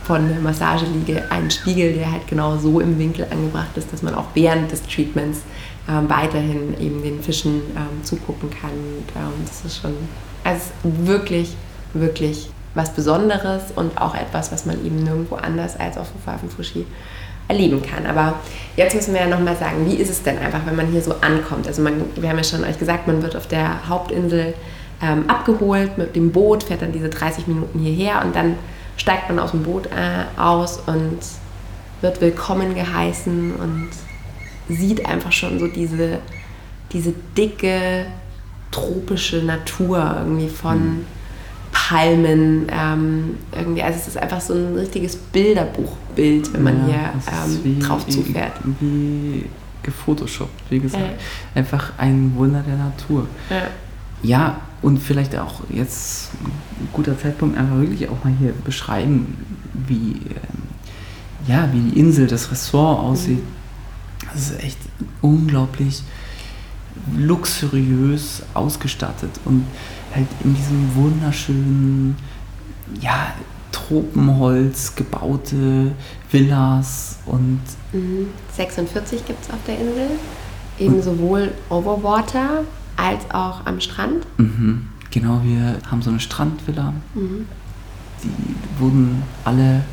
von 0.04 0.28
der 0.30 0.40
Massageliege 0.40 1.30
einen 1.30 1.52
Spiegel, 1.52 1.94
der 1.94 2.12
halt 2.12 2.28
genau 2.28 2.58
so 2.58 2.80
im 2.80 2.98
Winkel 2.98 3.28
angebracht 3.30 3.76
ist, 3.76 3.92
dass 3.92 4.02
man 4.02 4.16
auch 4.16 4.28
während 4.34 4.72
des 4.72 4.82
Treatments 4.84 5.42
ähm, 5.90 6.10
weiterhin 6.10 6.80
eben 6.80 7.02
den 7.02 7.22
Fischen 7.22 7.62
ähm, 7.76 8.04
zugucken 8.04 8.50
kann. 8.50 8.72
Und, 8.72 9.06
ähm, 9.16 9.46
das 9.46 9.66
ist 9.66 9.82
schon 9.82 9.94
also 10.44 10.66
wirklich, 10.84 11.56
wirklich 11.94 12.50
was 12.74 12.94
Besonderes 12.94 13.64
und 13.76 14.00
auch 14.00 14.16
etwas, 14.16 14.52
was 14.52 14.66
man 14.66 14.86
eben 14.86 15.04
nirgendwo 15.04 15.36
anders 15.36 15.80
als 15.80 15.98
auf 15.98 16.08
Fufafen-Fushi 16.10 16.86
erleben 17.48 17.82
kann. 17.82 18.06
Aber 18.06 18.36
jetzt 18.76 18.96
müssen 18.96 19.14
wir 19.14 19.22
ja 19.22 19.28
nochmal 19.28 19.56
sagen, 19.56 19.90
wie 19.90 19.96
ist 19.96 20.10
es 20.10 20.22
denn 20.24 20.38
einfach, 20.38 20.66
wenn 20.66 20.76
man 20.76 20.88
hier 20.88 21.02
so 21.02 21.16
ankommt? 21.22 21.68
Also 21.68 21.82
man, 21.82 22.02
wir 22.16 22.30
haben 22.30 22.38
ja 22.38 22.44
schon 22.44 22.64
euch 22.64 22.78
gesagt, 22.78 23.08
man 23.08 23.24
wird 23.24 23.36
auf 23.36 23.48
der 23.48 23.88
Hauptinsel 23.88 24.54
ähm, 25.02 25.30
abgeholt 25.30 25.98
mit 25.98 26.16
dem 26.16 26.32
Boot, 26.32 26.64
fährt 26.64 26.82
dann 26.82 26.92
diese 26.92 27.10
30 27.10 27.48
Minuten 27.48 27.80
hierher 27.80 28.24
und 28.24 28.36
dann 28.36 28.56
steigt 28.98 29.30
man 29.30 29.40
aus 29.40 29.52
dem 29.52 29.64
Boot 29.64 29.88
äh, 29.88 30.40
aus 30.40 30.80
und 30.86 31.20
wird 32.02 32.22
willkommen 32.22 32.76
geheißen 32.76 33.56
und 33.56 33.90
sieht 34.70 35.06
einfach 35.06 35.32
schon 35.32 35.60
so 35.60 35.68
diese, 35.68 36.20
diese 36.92 37.14
dicke 37.38 38.08
tropische 38.72 39.38
Natur 39.38 40.16
irgendwie 40.20 40.50
von 40.50 40.78
mhm. 40.78 41.06
Palmen. 41.72 42.68
Ähm, 42.72 43.38
irgendwie, 43.56 43.84
also 43.84 44.00
es 44.00 44.08
ist 44.08 44.18
einfach 44.18 44.42
so 44.42 44.54
ein 44.54 44.76
richtiges 44.76 45.16
Bilderbuchbild, 45.16 46.54
wenn 46.54 46.64
man 46.64 46.90
ja, 46.90 47.14
hier 47.14 47.66
ähm, 47.66 47.80
drauf 47.80 48.08
zufährt. 48.08 48.54
Wie 48.80 49.46
gefotoshoppt, 49.84 50.70
wie 50.70 50.80
gesagt. 50.80 51.04
Ja. 51.04 51.62
Einfach 51.62 51.94
ein 51.98 52.34
Wunder 52.36 52.62
der 52.62 52.76
Natur. 52.76 53.28
Ja. 53.50 53.68
ja, 54.22 54.62
und 54.82 55.00
vielleicht 55.00 55.38
auch 55.38 55.62
jetzt 55.70 56.32
ein 56.44 56.90
guter 56.92 57.18
Zeitpunkt, 57.18 57.58
einfach 57.58 57.80
wirklich 57.80 58.10
auch 58.10 58.22
mal 58.24 58.34
hier 58.38 58.52
beschreiben, 58.66 59.38
wie, 59.88 60.18
ähm, 60.30 60.68
ja, 61.48 61.70
wie 61.72 61.80
die 61.80 62.00
Insel, 62.00 62.28
das 62.28 62.52
Ressort 62.52 63.00
aussieht. 63.00 63.38
Mhm 63.38 63.57
das 64.34 64.50
ist 64.50 64.64
echt 64.64 64.78
unglaublich 65.22 66.04
luxuriös 67.16 68.44
ausgestattet 68.54 69.32
und 69.46 69.66
halt 70.14 70.28
in 70.44 70.56
diesem 70.56 70.96
wunderschönen, 70.96 72.16
ja, 73.00 73.34
Tropenholz 73.72 74.96
gebaute 74.96 75.92
Villas 76.32 77.20
und. 77.26 77.62
46 78.56 79.26
gibt 79.26 79.44
es 79.44 79.50
auf 79.50 79.60
der 79.68 79.80
Insel. 79.80 80.10
Eben 80.80 81.02
sowohl 81.02 81.52
Overwater 81.70 82.64
als 82.96 83.30
auch 83.32 83.66
am 83.66 83.80
Strand. 83.80 84.26
Mhm. 84.38 84.88
Genau, 85.12 85.42
wir 85.44 85.80
haben 85.90 86.02
so 86.02 86.10
eine 86.10 86.20
Strandvilla. 86.20 86.94
Mhm. 87.14 87.48
Die 88.24 88.82
wurden 88.82 89.24
alle 89.46 89.84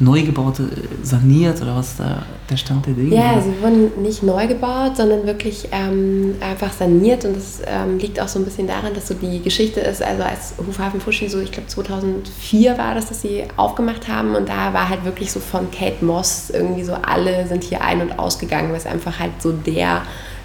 neu 0.00 0.22
gebaut, 0.22 0.60
äh, 0.60 0.64
saniert 1.02 1.60
oder 1.62 1.76
was 1.76 1.96
da 1.96 2.22
der 2.50 2.56
Stand 2.56 2.86
der 2.86 2.94
Dinge? 2.94 3.14
Ja, 3.14 3.40
sie 3.40 3.62
wurden 3.62 4.02
nicht 4.02 4.22
neu 4.22 4.46
gebaut, 4.46 4.96
sondern 4.96 5.26
wirklich 5.26 5.68
ähm, 5.72 6.34
einfach 6.40 6.72
saniert 6.72 7.24
und 7.24 7.36
das 7.36 7.62
ähm, 7.66 7.98
liegt 7.98 8.20
auch 8.20 8.28
so 8.28 8.38
ein 8.38 8.44
bisschen 8.44 8.66
daran, 8.66 8.92
dass 8.94 9.08
so 9.08 9.14
die 9.14 9.40
Geschichte 9.40 9.80
ist, 9.80 10.02
also 10.02 10.22
als 10.22 10.54
Hufhafen 10.58 11.00
Fushi 11.00 11.28
so, 11.28 11.40
ich 11.40 11.52
glaube 11.52 11.68
2004 11.68 12.76
war 12.76 12.94
das, 12.94 13.06
dass 13.06 13.22
sie 13.22 13.44
aufgemacht 13.56 14.08
haben 14.08 14.34
und 14.34 14.48
da 14.48 14.72
war 14.72 14.88
halt 14.88 15.04
wirklich 15.04 15.30
so 15.30 15.40
von 15.40 15.70
Kate 15.70 16.04
Moss 16.04 16.50
irgendwie 16.50 16.84
so 16.84 16.94
alle 16.94 17.46
sind 17.46 17.64
hier 17.64 17.82
ein- 17.82 18.00
und 18.00 18.18
ausgegangen, 18.18 18.70
weil 18.70 18.78
es 18.78 18.86
einfach 18.86 19.18
halt 19.18 19.40
so 19.40 19.52
der 19.52 20.02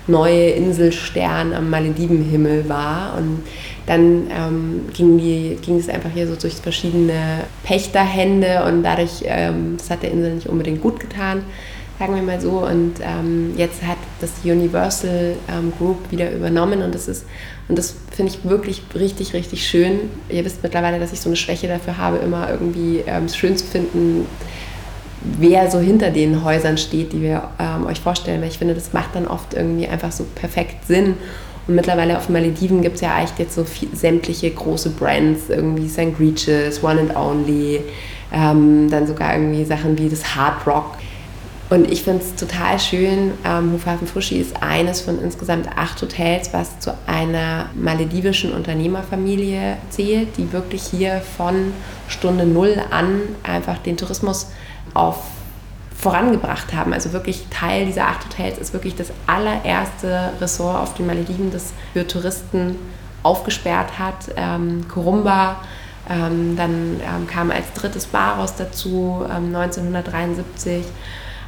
neue 0.10 0.50
Inselstern 0.50 1.54
am 1.54 1.70
Maledivenhimmel 1.70 2.68
war. 2.68 3.16
Und 3.18 3.44
dann 3.86 4.28
ähm, 4.30 4.82
ging, 4.94 5.18
die, 5.18 5.58
ging 5.62 5.78
es 5.78 5.90
einfach 5.90 6.12
hier 6.14 6.28
so 6.28 6.36
durch 6.36 6.56
verschiedene 6.56 7.46
Pächterhände 7.64 8.64
und 8.66 8.84
dadurch, 8.84 9.24
ähm, 9.26 9.78
das 9.78 9.90
hat 9.90 10.04
der 10.04 10.12
Insel 10.12 10.36
nicht 10.36 10.48
unbedingt 10.48 10.82
gut 10.82 11.00
getan, 11.00 11.44
sagen 11.98 12.14
wir 12.16 12.22
mal 12.22 12.40
so. 12.40 12.60
Und 12.60 12.96
ähm, 13.02 13.54
jetzt 13.58 13.82
hat 13.84 13.98
das 14.22 14.32
Universal 14.44 15.36
ähm, 15.50 15.74
Group 15.78 16.12
wieder 16.12 16.32
übernommen 16.32 16.84
und 16.84 16.94
das 16.94 17.08
ist, 17.08 17.26
und 17.68 17.78
das 17.78 17.96
finde 18.12 18.32
ich 18.32 18.48
wirklich 18.50 18.84
richtig, 18.94 19.34
richtig 19.34 19.68
schön. 19.68 20.02
Ihr 20.30 20.46
wisst 20.46 20.62
mittlerweile, 20.62 21.00
dass 21.00 21.14
ich 21.14 21.22
so 21.22 21.30
eine 21.30 21.36
Schwäche 21.36 21.68
dafür 21.68 21.98
habe, 21.98 22.18
immer 22.18 22.50
irgendwie 22.50 23.04
ähm, 23.08 23.26
es 23.26 23.36
schön 23.36 23.58
zu 23.58 23.66
finden, 23.66 24.28
wer 25.22 25.70
so 25.70 25.80
hinter 25.80 26.12
den 26.12 26.44
Häusern 26.44 26.78
steht, 26.78 27.14
die 27.14 27.22
wir 27.22 27.50
ähm, 27.60 27.86
euch 27.86 28.00
vorstellen. 28.00 28.42
Weil 28.42 28.50
ich 28.50 28.58
finde, 28.58 28.74
das 28.74 28.94
macht 28.94 29.16
dann 29.16 29.28
oft 29.28 29.54
irgendwie 29.54 29.88
einfach 29.88 30.12
so 30.12 30.26
perfekt 30.36 30.86
Sinn. 30.88 31.16
Und 31.68 31.76
mittlerweile 31.76 32.18
auf 32.18 32.30
Malediven 32.30 32.82
gibt 32.82 32.96
es 32.96 33.02
ja 33.02 33.16
eigentlich 33.16 33.38
jetzt 33.38 33.56
so 33.56 33.64
viel, 33.64 33.90
sämtliche 33.94 34.50
große 34.50 34.90
Brands, 34.92 35.50
irgendwie 35.50 35.88
St. 35.88 36.20
Regis, 36.20 36.84
One 36.84 37.02
and 37.02 37.16
Only, 37.16 37.82
ähm, 38.34 38.90
dann 38.90 39.06
sogar 39.06 39.36
irgendwie 39.36 39.64
Sachen 39.66 39.98
wie 39.98 40.10
das 40.10 40.36
Hard 40.36 40.66
Rock. 40.66 40.96
Und 41.70 41.92
ich 41.92 42.02
finde 42.02 42.24
es 42.24 42.34
total 42.34 42.80
schön. 42.80 43.34
Ähm, 43.46 43.74
Hufhafen 43.74 44.08
Fushi 44.08 44.40
ist 44.40 44.64
eines 44.64 45.02
von 45.02 45.22
insgesamt 45.22 45.70
acht 45.78 46.02
Hotels, 46.02 46.52
was 46.52 46.80
zu 46.80 46.98
einer 47.06 47.70
maledivischen 47.76 48.52
Unternehmerfamilie 48.54 49.78
zählt, 49.92 50.38
die 50.38 50.52
wirklich 50.52 50.82
hier 50.82 51.22
von 51.38 51.72
Stunde 52.08 52.46
Null 52.46 52.82
an 52.90 53.22
einfach 53.44 53.78
den 53.78 53.98
Tourismus 53.98 54.48
auf 54.94 55.18
vorangebracht 56.00 56.74
haben. 56.74 56.94
Also 56.94 57.12
wirklich 57.12 57.48
Teil 57.50 57.86
dieser 57.86 58.08
acht 58.08 58.26
Hotels 58.26 58.58
ist 58.58 58.72
wirklich 58.74 58.96
das 58.96 59.12
allererste 59.28 60.32
Ressort 60.40 60.78
auf 60.78 60.94
den 60.94 61.06
Malediven, 61.06 61.52
das 61.52 61.74
für 61.92 62.08
Touristen 62.08 62.78
aufgesperrt 63.22 64.00
hat. 64.00 64.30
Ähm, 64.38 64.88
Kurumba, 64.88 65.58
ähm, 66.10 66.56
dann 66.56 67.02
ähm, 67.04 67.28
kam 67.28 67.52
als 67.52 67.74
drittes 67.74 68.06
Baros 68.06 68.56
dazu, 68.56 69.26
1973. 69.30 70.78
Ähm, 70.78 70.84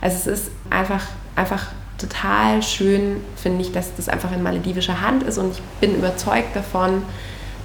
also 0.02 0.18
es 0.18 0.28
ist 0.28 0.52
einfach, 0.70 1.04
einfach 1.38 1.68
total 1.98 2.62
schön, 2.62 3.22
finde 3.38 3.62
ich, 3.62 3.72
dass 3.72 3.96
das 3.96 4.10
einfach 4.10 4.34
in 4.34 4.44
maledivischer 4.44 5.02
Hand 5.02 5.24
ist 5.24 5.38
und 5.38 5.54
ich 5.54 5.62
bin 5.80 5.96
überzeugt 5.96 6.56
davon, 6.56 7.04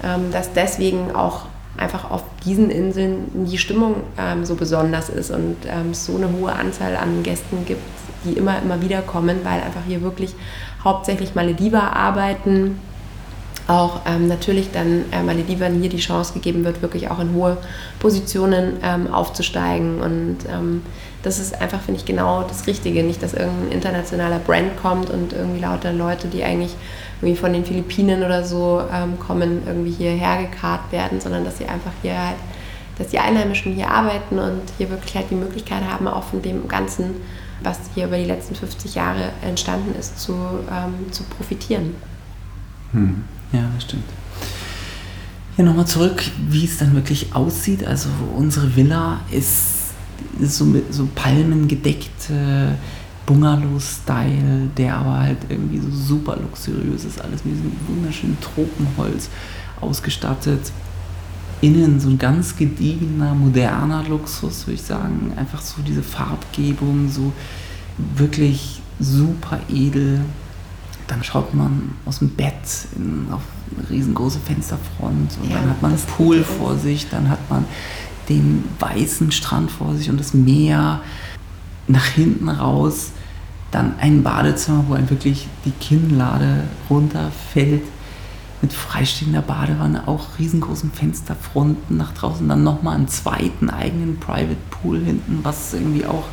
ähm, 0.04 0.30
dass 0.30 0.52
deswegen 0.52 1.14
auch 1.16 1.46
einfach 1.78 2.10
auf 2.10 2.22
diesen 2.44 2.70
Inseln 2.70 3.46
die 3.46 3.58
Stimmung 3.58 3.96
ähm, 4.18 4.44
so 4.44 4.54
besonders 4.54 5.08
ist 5.08 5.30
und 5.30 5.56
ähm, 5.66 5.90
es 5.90 6.06
so 6.06 6.16
eine 6.16 6.30
hohe 6.32 6.52
Anzahl 6.52 6.96
an 6.96 7.22
Gästen 7.22 7.64
gibt, 7.66 7.82
die 8.24 8.32
immer, 8.32 8.60
immer 8.62 8.80
wieder 8.80 9.02
kommen, 9.02 9.38
weil 9.44 9.60
einfach 9.62 9.82
hier 9.86 10.02
wirklich 10.02 10.34
hauptsächlich 10.82 11.34
Malediver 11.34 11.94
arbeiten 11.94 12.78
auch 13.68 14.00
ähm, 14.06 14.28
natürlich 14.28 14.70
dann 14.70 15.04
äh, 15.10 15.22
Maledivern 15.22 15.80
hier 15.80 15.88
die 15.88 15.98
Chance 15.98 16.34
gegeben 16.34 16.64
wird, 16.64 16.82
wirklich 16.82 17.10
auch 17.10 17.18
in 17.18 17.34
hohe 17.34 17.56
Positionen 17.98 18.74
ähm, 18.82 19.12
aufzusteigen. 19.12 20.00
Und 20.00 20.38
ähm, 20.48 20.82
das 21.22 21.40
ist 21.40 21.60
einfach, 21.60 21.80
finde 21.80 22.00
ich, 22.00 22.06
genau 22.06 22.44
das 22.44 22.66
Richtige. 22.68 23.02
Nicht, 23.02 23.22
dass 23.22 23.34
irgendein 23.34 23.72
internationaler 23.72 24.38
Brand 24.38 24.80
kommt 24.80 25.10
und 25.10 25.32
irgendwie 25.32 25.60
lauter 25.60 25.92
Leute, 25.92 26.28
die 26.28 26.44
eigentlich 26.44 26.76
irgendwie 27.20 27.36
von 27.36 27.52
den 27.52 27.64
Philippinen 27.64 28.22
oder 28.22 28.44
so 28.44 28.82
ähm, 28.92 29.18
kommen, 29.18 29.62
irgendwie 29.66 29.90
hierher 29.90 30.42
gekarrt 30.42 30.92
werden, 30.92 31.20
sondern 31.20 31.44
dass 31.44 31.58
sie 31.58 31.66
einfach 31.66 31.92
hier 32.02 32.18
halt, 32.18 32.36
dass 32.98 33.08
die 33.08 33.18
Einheimischen 33.18 33.74
hier 33.74 33.90
arbeiten 33.90 34.38
und 34.38 34.62
hier 34.76 34.90
wirklich 34.90 35.14
halt 35.14 35.30
die 35.30 35.34
Möglichkeit 35.34 35.82
haben, 35.84 36.08
auch 36.08 36.24
von 36.24 36.42
dem 36.42 36.68
Ganzen, 36.68 37.14
was 37.62 37.78
hier 37.94 38.06
über 38.06 38.18
die 38.18 38.24
letzten 38.24 38.54
50 38.54 38.94
Jahre 38.94 39.30
entstanden 39.42 39.94
ist, 39.98 40.20
zu, 40.20 40.32
ähm, 40.32 41.10
zu 41.10 41.22
profitieren. 41.24 41.94
Hm. 42.92 43.24
Ja, 43.52 43.60
das 43.74 43.84
stimmt. 43.84 44.04
Ja, 45.56 45.64
nochmal 45.64 45.86
zurück, 45.86 46.22
wie 46.48 46.66
es 46.66 46.76
dann 46.76 46.94
wirklich 46.94 47.34
aussieht. 47.34 47.86
Also 47.86 48.10
unsere 48.36 48.76
Villa 48.76 49.20
ist, 49.30 49.94
so 50.40 50.66
so 50.90 51.08
palmengedeckte 51.14 52.76
Bungalow-Style, 53.26 54.70
der 54.76 54.96
aber 54.96 55.18
halt 55.18 55.38
irgendwie 55.48 55.78
so 55.78 55.90
super 55.90 56.36
luxuriös 56.36 57.04
ist. 57.04 57.20
Alles 57.20 57.44
mit 57.44 57.54
diesem 57.54 57.72
wunderschönen 57.88 58.38
Tropenholz 58.40 59.28
ausgestattet. 59.80 60.72
Innen 61.60 62.00
so 62.00 62.08
ein 62.08 62.18
ganz 62.18 62.56
gediegener, 62.56 63.34
moderner 63.34 64.04
Luxus, 64.04 64.66
würde 64.66 64.74
ich 64.74 64.82
sagen. 64.82 65.32
Einfach 65.36 65.60
so 65.60 65.82
diese 65.82 66.02
Farbgebung, 66.02 67.10
so 67.10 67.32
wirklich 68.14 68.80
super 69.00 69.58
edel. 69.68 70.20
Dann 71.08 71.22
schaut 71.22 71.54
man 71.54 71.92
aus 72.04 72.18
dem 72.18 72.30
Bett 72.30 72.54
in, 72.96 73.26
auf 73.32 73.42
eine 73.76 73.90
riesengroße 73.90 74.38
Fensterfront 74.40 75.38
und 75.42 75.50
ja, 75.50 75.60
dann 75.60 75.70
hat 75.70 75.82
man 75.82 75.92
einen 75.92 76.00
Pool 76.00 76.42
vor 76.42 76.76
sich, 76.76 77.08
dann 77.08 77.28
hat 77.28 77.50
man 77.50 77.64
den 78.28 78.64
weißen 78.80 79.30
Strand 79.32 79.70
vor 79.70 79.94
sich 79.94 80.10
und 80.10 80.18
das 80.18 80.34
Meer 80.34 81.00
nach 81.88 82.06
hinten 82.06 82.48
raus, 82.48 83.12
dann 83.70 83.94
ein 83.98 84.22
Badezimmer, 84.22 84.84
wo 84.88 84.94
ein 84.94 85.10
wirklich 85.10 85.48
die 85.64 85.72
Kinnlade 85.72 86.64
runterfällt 86.88 87.82
mit 88.62 88.72
freistehender 88.72 89.42
Badewanne, 89.42 90.08
auch 90.08 90.38
riesengroßen 90.38 90.90
Fensterfronten 90.92 91.96
nach 91.96 92.12
draußen, 92.14 92.48
dann 92.48 92.62
nochmal 92.62 92.96
einen 92.96 93.08
zweiten 93.08 93.68
eigenen 93.68 94.18
Private 94.18 94.56
Pool 94.70 95.00
hinten, 95.00 95.40
was 95.42 95.74
irgendwie 95.74 96.06
auch 96.06 96.24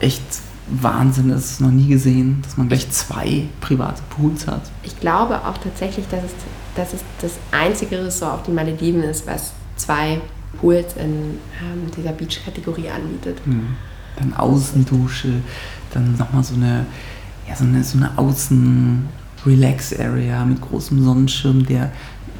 echt 0.00 0.22
Wahnsinn 0.68 1.30
ist, 1.30 1.60
noch 1.60 1.70
nie 1.70 1.88
gesehen, 1.88 2.40
dass 2.42 2.56
man 2.56 2.68
gleich 2.68 2.90
zwei 2.90 3.46
private 3.60 4.02
Pools 4.10 4.46
hat. 4.46 4.62
Ich 4.84 4.98
glaube 5.00 5.36
auch 5.46 5.58
tatsächlich, 5.58 6.06
dass 6.08 6.24
es, 6.24 6.32
dass 6.76 6.94
es 6.94 7.00
das 7.20 7.32
einzige 7.50 8.04
Ressort 8.04 8.34
auf 8.34 8.42
den 8.44 8.54
Malediven 8.54 9.02
ist, 9.02 9.26
was 9.26 9.52
zwei 9.76 10.20
Pools 10.60 10.94
in 10.96 11.38
ähm, 11.60 11.90
dieser 11.96 12.12
Beach-Kategorie 12.12 12.88
anbietet. 12.88 13.44
Mhm. 13.46 13.76
Dann 14.16 14.34
Außendusche, 14.34 15.42
dann 15.92 16.16
nochmal 16.16 16.44
so 16.44 16.54
eine, 16.54 16.86
ja, 17.48 17.56
so 17.56 17.64
eine, 17.64 17.82
so 17.84 17.98
eine 17.98 18.18
Außen-Relax-Area 18.18 20.44
mit 20.44 20.60
großem 20.60 21.04
Sonnenschirm, 21.04 21.64
der 21.66 21.90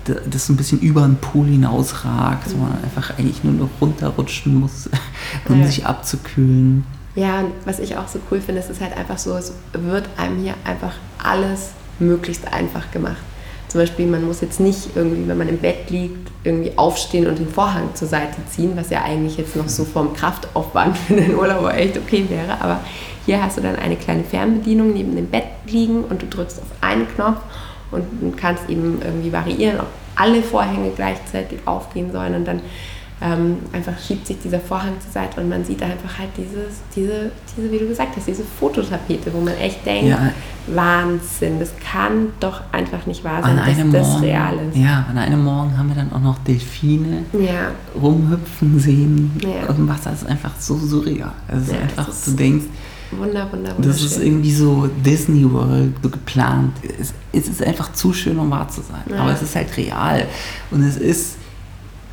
das 0.04 0.46
so 0.46 0.52
ein 0.52 0.56
bisschen 0.56 0.80
über 0.80 1.02
den 1.02 1.16
Pool 1.16 1.46
hinausragt, 1.46 2.48
mhm. 2.48 2.52
wo 2.52 2.56
man 2.64 2.82
einfach 2.82 3.16
eigentlich 3.18 3.44
nur 3.44 3.52
noch 3.52 3.70
runterrutschen 3.80 4.56
muss, 4.56 4.90
um 5.48 5.60
ja. 5.60 5.66
sich 5.66 5.86
abzukühlen. 5.86 6.84
Ja, 7.14 7.44
was 7.64 7.78
ich 7.78 7.96
auch 7.96 8.08
so 8.08 8.18
cool 8.30 8.40
finde, 8.40 8.60
ist 8.60 8.70
es 8.70 8.80
halt 8.80 8.96
einfach 8.96 9.18
so, 9.18 9.36
es 9.36 9.52
wird 9.72 10.08
einem 10.16 10.42
hier 10.42 10.54
einfach 10.64 10.94
alles 11.22 11.70
möglichst 11.98 12.50
einfach 12.52 12.90
gemacht. 12.90 13.22
Zum 13.72 13.80
Beispiel, 13.80 14.06
man 14.06 14.26
muss 14.26 14.42
jetzt 14.42 14.60
nicht 14.60 14.90
irgendwie, 14.94 15.26
wenn 15.26 15.38
man 15.38 15.48
im 15.48 15.56
Bett 15.56 15.88
liegt, 15.88 16.30
irgendwie 16.44 16.76
aufstehen 16.76 17.26
und 17.26 17.38
den 17.38 17.48
Vorhang 17.48 17.94
zur 17.94 18.06
Seite 18.06 18.36
ziehen, 18.50 18.72
was 18.74 18.90
ja 18.90 19.02
eigentlich 19.02 19.38
jetzt 19.38 19.56
noch 19.56 19.66
so 19.66 19.86
vom 19.86 20.12
Kraftaufwand 20.12 20.98
für 20.98 21.14
den 21.14 21.34
Urlauber 21.34 21.74
echt 21.74 21.96
okay 21.96 22.26
wäre. 22.28 22.60
Aber 22.60 22.80
hier 23.24 23.42
hast 23.42 23.56
du 23.56 23.62
dann 23.62 23.76
eine 23.76 23.96
kleine 23.96 24.24
Fernbedienung 24.24 24.92
neben 24.92 25.16
dem 25.16 25.26
Bett 25.26 25.44
liegen 25.66 26.04
und 26.04 26.20
du 26.20 26.26
drückst 26.26 26.58
auf 26.58 26.66
einen 26.82 27.08
Knopf 27.14 27.38
und 27.90 28.36
kannst 28.36 28.68
eben 28.68 29.00
irgendwie 29.02 29.32
variieren, 29.32 29.80
ob 29.80 29.86
alle 30.16 30.42
Vorhänge 30.42 30.90
gleichzeitig 30.94 31.60
aufgehen 31.64 32.12
sollen 32.12 32.34
und 32.34 32.44
dann 32.44 32.60
ähm, 33.22 33.58
einfach 33.72 33.98
schiebt 33.98 34.26
sich 34.26 34.38
dieser 34.42 34.58
Vorhang 34.58 34.94
zur 35.00 35.12
Seite 35.12 35.40
und 35.40 35.48
man 35.48 35.64
sieht 35.64 35.82
einfach 35.82 36.18
halt 36.18 36.30
dieses, 36.36 36.80
diese, 36.94 37.30
diese, 37.56 37.70
wie 37.70 37.78
du 37.78 37.86
gesagt 37.86 38.16
hast, 38.16 38.26
diese 38.26 38.42
Fototapete, 38.42 39.32
wo 39.32 39.40
man 39.40 39.54
echt 39.54 39.86
denkt, 39.86 40.10
ja. 40.10 40.32
Wahnsinn, 40.66 41.58
das 41.58 41.70
kann 41.78 42.28
doch 42.40 42.62
einfach 42.72 43.06
nicht 43.06 43.22
wahr 43.24 43.42
sein, 43.42 43.56
dass 43.56 43.76
das 43.92 44.08
Morgen, 44.08 44.24
real 44.24 44.54
ist. 44.68 44.76
Ja, 44.76 45.06
an 45.08 45.18
einem 45.18 45.44
Morgen 45.44 45.76
haben 45.76 45.88
wir 45.88 45.96
dann 45.96 46.12
auch 46.12 46.20
noch 46.20 46.38
Delfine 46.38 47.24
ja. 47.32 47.70
rumhüpfen 48.00 48.78
sehen 48.78 49.32
ja. 49.42 49.72
im 49.72 49.88
Wasser. 49.88 50.10
Das 50.10 50.22
ist 50.22 50.28
einfach 50.28 50.52
so 50.58 50.76
surreal. 50.76 51.32
Es 51.48 51.68
ist 51.68 51.74
einfach, 51.74 52.08
ist 52.08 52.26
du 52.26 52.32
denkst, 52.32 52.66
Wunder, 53.18 53.46
wunder, 53.52 53.74
Das 53.78 54.02
ist 54.02 54.22
irgendwie 54.22 54.54
so 54.54 54.88
Disney 55.04 55.50
World 55.52 55.92
so 56.02 56.08
geplant. 56.08 56.72
Es, 56.98 57.12
es, 57.32 57.48
ist 57.48 57.62
einfach 57.62 57.92
zu 57.92 58.14
schön, 58.14 58.38
um 58.38 58.50
wahr 58.50 58.68
zu 58.68 58.80
sein. 58.80 59.18
Aber 59.18 59.32
es 59.32 59.42
ist 59.42 59.54
halt 59.54 59.76
real. 59.76 60.26
Und 60.70 60.82
es 60.82 60.96
ist 60.96 61.36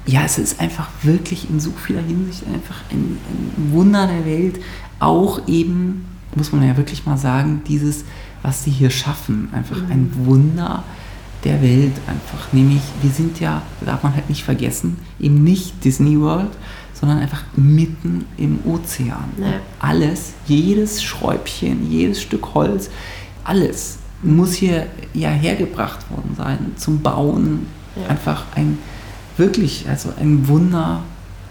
ja, 0.06 0.24
es 0.24 0.38
ist 0.38 0.60
einfach 0.60 0.88
wirklich 1.04 1.50
in 1.50 1.60
so 1.60 1.72
vieler 1.72 2.02
Hinsicht 2.02 2.44
einfach 2.48 2.82
ein, 2.92 3.18
ein, 3.30 3.72
Wunder 3.72 4.08
der 4.08 4.26
Welt. 4.26 4.60
Auch 5.00 5.48
eben, 5.48 6.06
muss 6.36 6.52
man 6.52 6.68
ja 6.68 6.78
wirklich 6.78 7.06
mal 7.06 7.18
sagen, 7.18 7.62
dieses, 7.68 8.06
was 8.42 8.64
sie 8.64 8.72
hier 8.72 8.90
schaffen, 8.90 9.50
einfach 9.52 9.78
mhm. 9.78 9.92
ein 9.92 10.12
Wunder 10.26 10.84
der 11.44 11.62
Welt 11.62 11.94
einfach. 12.08 12.52
Nämlich, 12.52 12.82
wir 13.02 13.12
sind 13.12 13.40
ja, 13.40 13.62
darf 13.82 14.04
man 14.04 14.14
halt 14.14 14.30
nicht 14.30 14.44
vergessen, 14.44 14.98
eben 15.20 15.44
nicht 15.44 15.84
Disney 15.84 16.20
World, 16.20 16.52
sondern 16.94 17.20
einfach 17.20 17.44
mitten 17.56 18.26
im 18.38 18.60
Ozean. 18.66 19.30
Ja. 19.38 19.54
Alles, 19.80 20.34
jedes 20.48 21.02
Schräubchen, 21.02 21.90
jedes 21.90 22.22
Stück 22.22 22.54
Holz, 22.54 22.90
alles 23.44 24.00
muss 24.22 24.54
hier 24.54 24.88
ja 25.14 25.30
hergebracht 25.30 26.10
worden 26.12 26.36
sein 26.36 26.74
zum 26.76 27.02
Bauen. 27.02 27.68
Ja. 27.96 28.08
Einfach 28.10 28.46
ein 28.56 28.78
wirklich 29.40 29.88
also 29.90 30.14
ein 30.20 30.48
Wunder 30.48 31.02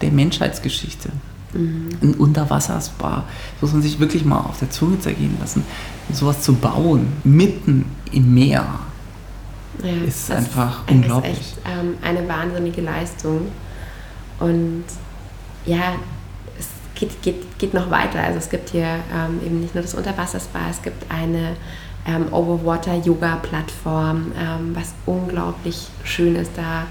der 0.01 0.11
Menschheitsgeschichte. 0.11 1.09
Mhm. 1.53 1.89
Ein 2.01 2.13
Unterwasserspa. 2.13 3.25
Das 3.53 3.61
muss 3.61 3.73
man 3.73 3.81
sich 3.81 3.99
wirklich 3.99 4.23
mal 4.23 4.39
auf 4.39 4.59
der 4.59 4.69
Zunge 4.69 4.99
zergehen 4.99 5.35
lassen. 5.39 5.63
Sowas 6.11 6.41
zu 6.41 6.53
bauen, 6.53 7.07
mitten 7.23 7.85
im 8.11 8.33
Meer, 8.33 8.65
ja, 9.83 10.03
ist 10.07 10.31
einfach 10.31 10.87
ist, 10.87 10.93
unglaublich. 10.93 11.37
Das 11.37 11.41
ist 11.41 11.57
echt 11.57 11.65
ähm, 11.65 11.97
eine 12.01 12.27
wahnsinnige 12.27 12.81
Leistung. 12.81 13.47
Und 14.39 14.83
ja, 15.65 15.93
es 16.57 16.67
geht, 16.95 17.21
geht, 17.21 17.57
geht 17.57 17.73
noch 17.73 17.89
weiter. 17.89 18.21
Also 18.21 18.39
es 18.39 18.49
gibt 18.49 18.69
hier 18.69 18.99
ähm, 19.13 19.39
eben 19.45 19.61
nicht 19.61 19.73
nur 19.73 19.81
das 19.81 19.95
Unterwasserspa, 19.95 20.59
es 20.69 20.81
gibt 20.81 21.11
eine 21.11 21.55
ähm, 22.05 22.31
Overwater-Yoga-Plattform, 22.31 24.31
ähm, 24.37 24.75
was 24.75 24.93
unglaublich 25.05 25.87
schön 26.03 26.35
ist 26.35 26.51
da 26.55 26.85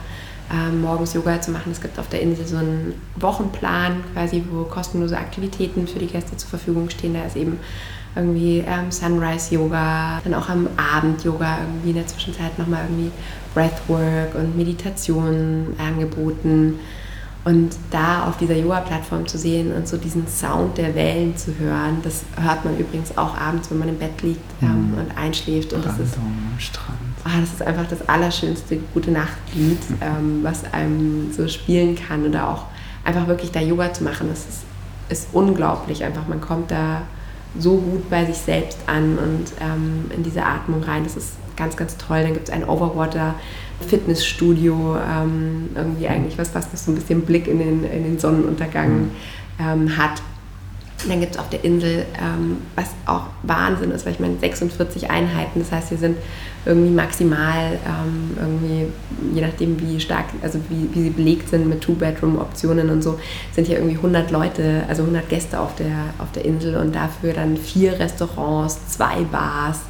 ähm, 0.52 0.80
morgens 0.80 1.14
Yoga 1.14 1.40
zu 1.40 1.50
machen. 1.50 1.72
Es 1.72 1.80
gibt 1.80 1.98
auf 1.98 2.08
der 2.08 2.22
Insel 2.22 2.46
so 2.46 2.56
einen 2.56 2.94
Wochenplan, 3.16 4.02
quasi, 4.12 4.42
wo 4.50 4.64
kostenlose 4.64 5.16
Aktivitäten 5.16 5.86
für 5.86 5.98
die 5.98 6.06
Gäste 6.06 6.36
zur 6.36 6.48
Verfügung 6.48 6.88
stehen. 6.90 7.14
Da 7.14 7.24
ist 7.24 7.36
eben 7.36 7.58
irgendwie 8.16 8.64
ähm, 8.66 8.90
Sunrise 8.90 9.54
Yoga, 9.54 10.20
dann 10.24 10.34
auch 10.34 10.48
am 10.48 10.68
Abend 10.76 11.22
Yoga, 11.24 11.58
irgendwie 11.60 11.90
in 11.90 11.96
der 11.96 12.06
Zwischenzeit 12.06 12.58
nochmal 12.58 12.84
irgendwie 12.88 13.10
Breathwork 13.54 14.34
und 14.34 14.56
Meditation 14.56 15.74
angeboten. 15.78 16.78
Und 17.44 17.76
da 17.90 18.24
auf 18.24 18.36
dieser 18.36 18.56
Yoga-Plattform 18.56 19.26
zu 19.26 19.38
sehen 19.38 19.72
und 19.72 19.88
so 19.88 19.96
diesen 19.96 20.26
Sound 20.26 20.76
der 20.76 20.94
Wellen 20.94 21.36
zu 21.36 21.56
hören, 21.58 21.98
das 22.02 22.24
hört 22.38 22.64
man 22.64 22.76
übrigens 22.76 23.16
auch 23.16 23.38
abends, 23.38 23.70
wenn 23.70 23.78
man 23.78 23.88
im 23.88 23.98
Bett 23.98 24.20
liegt 24.22 24.40
ähm, 24.60 24.92
mhm. 24.92 24.98
und 24.98 25.16
einschläft. 25.16 25.72
Und 25.72 25.84
das 25.84 25.98
ist, 25.98 26.16
am 26.16 26.58
Strand. 26.58 27.07
Oh, 27.24 27.40
das 27.40 27.52
ist 27.52 27.62
einfach 27.62 27.86
das 27.88 28.08
allerschönste 28.08 28.78
Gute 28.94 29.10
Nacht-Lied, 29.10 29.90
mhm. 29.90 29.96
ähm, 30.00 30.40
was 30.42 30.72
einem 30.72 31.32
so 31.32 31.48
spielen 31.48 31.96
kann. 31.96 32.26
Oder 32.26 32.48
auch 32.48 32.64
einfach 33.04 33.26
wirklich 33.26 33.50
da 33.50 33.60
Yoga 33.60 33.92
zu 33.92 34.04
machen, 34.04 34.28
das 34.30 34.40
ist, 34.40 34.62
ist 35.08 35.28
unglaublich. 35.32 36.04
Einfach, 36.04 36.26
man 36.28 36.40
kommt 36.40 36.70
da 36.70 37.02
so 37.58 37.76
gut 37.76 38.08
bei 38.10 38.24
sich 38.24 38.36
selbst 38.36 38.78
an 38.86 39.18
und 39.18 39.46
ähm, 39.60 40.10
in 40.14 40.22
diese 40.22 40.44
Atmung 40.44 40.82
rein. 40.82 41.04
Das 41.04 41.16
ist 41.16 41.32
ganz, 41.56 41.76
ganz 41.76 41.96
toll. 41.96 42.22
Dann 42.22 42.34
gibt 42.34 42.48
es 42.48 42.54
ein 42.54 42.64
Overwater 42.64 43.34
Fitnessstudio, 43.86 44.96
ähm, 44.96 45.70
irgendwie 45.74 46.08
eigentlich 46.08 46.38
was, 46.38 46.54
was 46.54 46.84
so 46.84 46.92
ein 46.92 46.94
bisschen 46.94 47.22
Blick 47.22 47.46
in 47.46 47.58
den, 47.58 47.84
in 47.84 48.04
den 48.04 48.18
Sonnenuntergang 48.18 48.90
mhm. 48.90 49.10
ähm, 49.60 49.96
hat. 49.96 50.22
Und 51.04 51.12
dann 51.12 51.20
gibt 51.20 51.34
es 51.34 51.38
auf 51.38 51.48
der 51.48 51.64
Insel, 51.64 52.06
ähm, 52.20 52.58
was 52.74 52.88
auch 53.06 53.26
Wahnsinn 53.44 53.92
ist, 53.92 54.04
weil 54.04 54.14
ich 54.14 54.20
meine 54.20 54.36
46 54.38 55.10
Einheiten, 55.10 55.60
das 55.60 55.70
heißt, 55.70 55.92
wir 55.92 55.98
sind 55.98 56.16
irgendwie 56.68 56.90
maximal, 56.90 57.78
ähm, 57.86 58.36
irgendwie, 58.38 58.92
je 59.34 59.40
nachdem 59.40 59.80
wie 59.80 59.98
stark, 59.98 60.26
also 60.42 60.60
wie, 60.68 60.88
wie 60.92 61.04
sie 61.04 61.10
belegt 61.10 61.48
sind 61.48 61.66
mit 61.66 61.80
Two-Bedroom-Optionen 61.80 62.90
und 62.90 63.02
so, 63.02 63.18
sind 63.52 63.66
hier 63.66 63.78
irgendwie 63.78 63.96
100 63.96 64.30
Leute, 64.30 64.84
also 64.86 65.02
100 65.02 65.28
Gäste 65.30 65.58
auf 65.58 65.74
der, 65.76 66.10
auf 66.18 66.30
der 66.32 66.44
Insel 66.44 66.76
und 66.76 66.94
dafür 66.94 67.32
dann 67.32 67.56
vier 67.56 67.98
Restaurants, 67.98 68.86
zwei 68.88 69.22
Bars, 69.32 69.80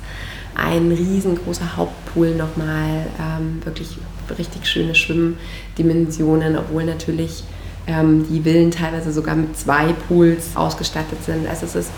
ein 0.55 0.93
riesengroßer 0.93 1.77
Hauptpool 1.77 2.37
nochmal, 2.37 3.07
ähm, 3.19 3.61
wirklich 3.64 3.99
richtig 4.38 4.67
schöne 4.67 4.95
Schwimmdimensionen, 4.95 6.57
obwohl 6.57 6.85
natürlich 6.85 7.43
ähm, 7.88 8.25
die 8.31 8.43
Villen 8.43 8.71
teilweise 8.71 9.12
sogar 9.12 9.35
mit 9.35 9.57
zwei 9.57 9.95
Pools 10.07 10.55
ausgestattet 10.55 11.25
sind. 11.25 11.49
Also 11.49 11.67
es 11.67 11.75
ist 11.75 11.91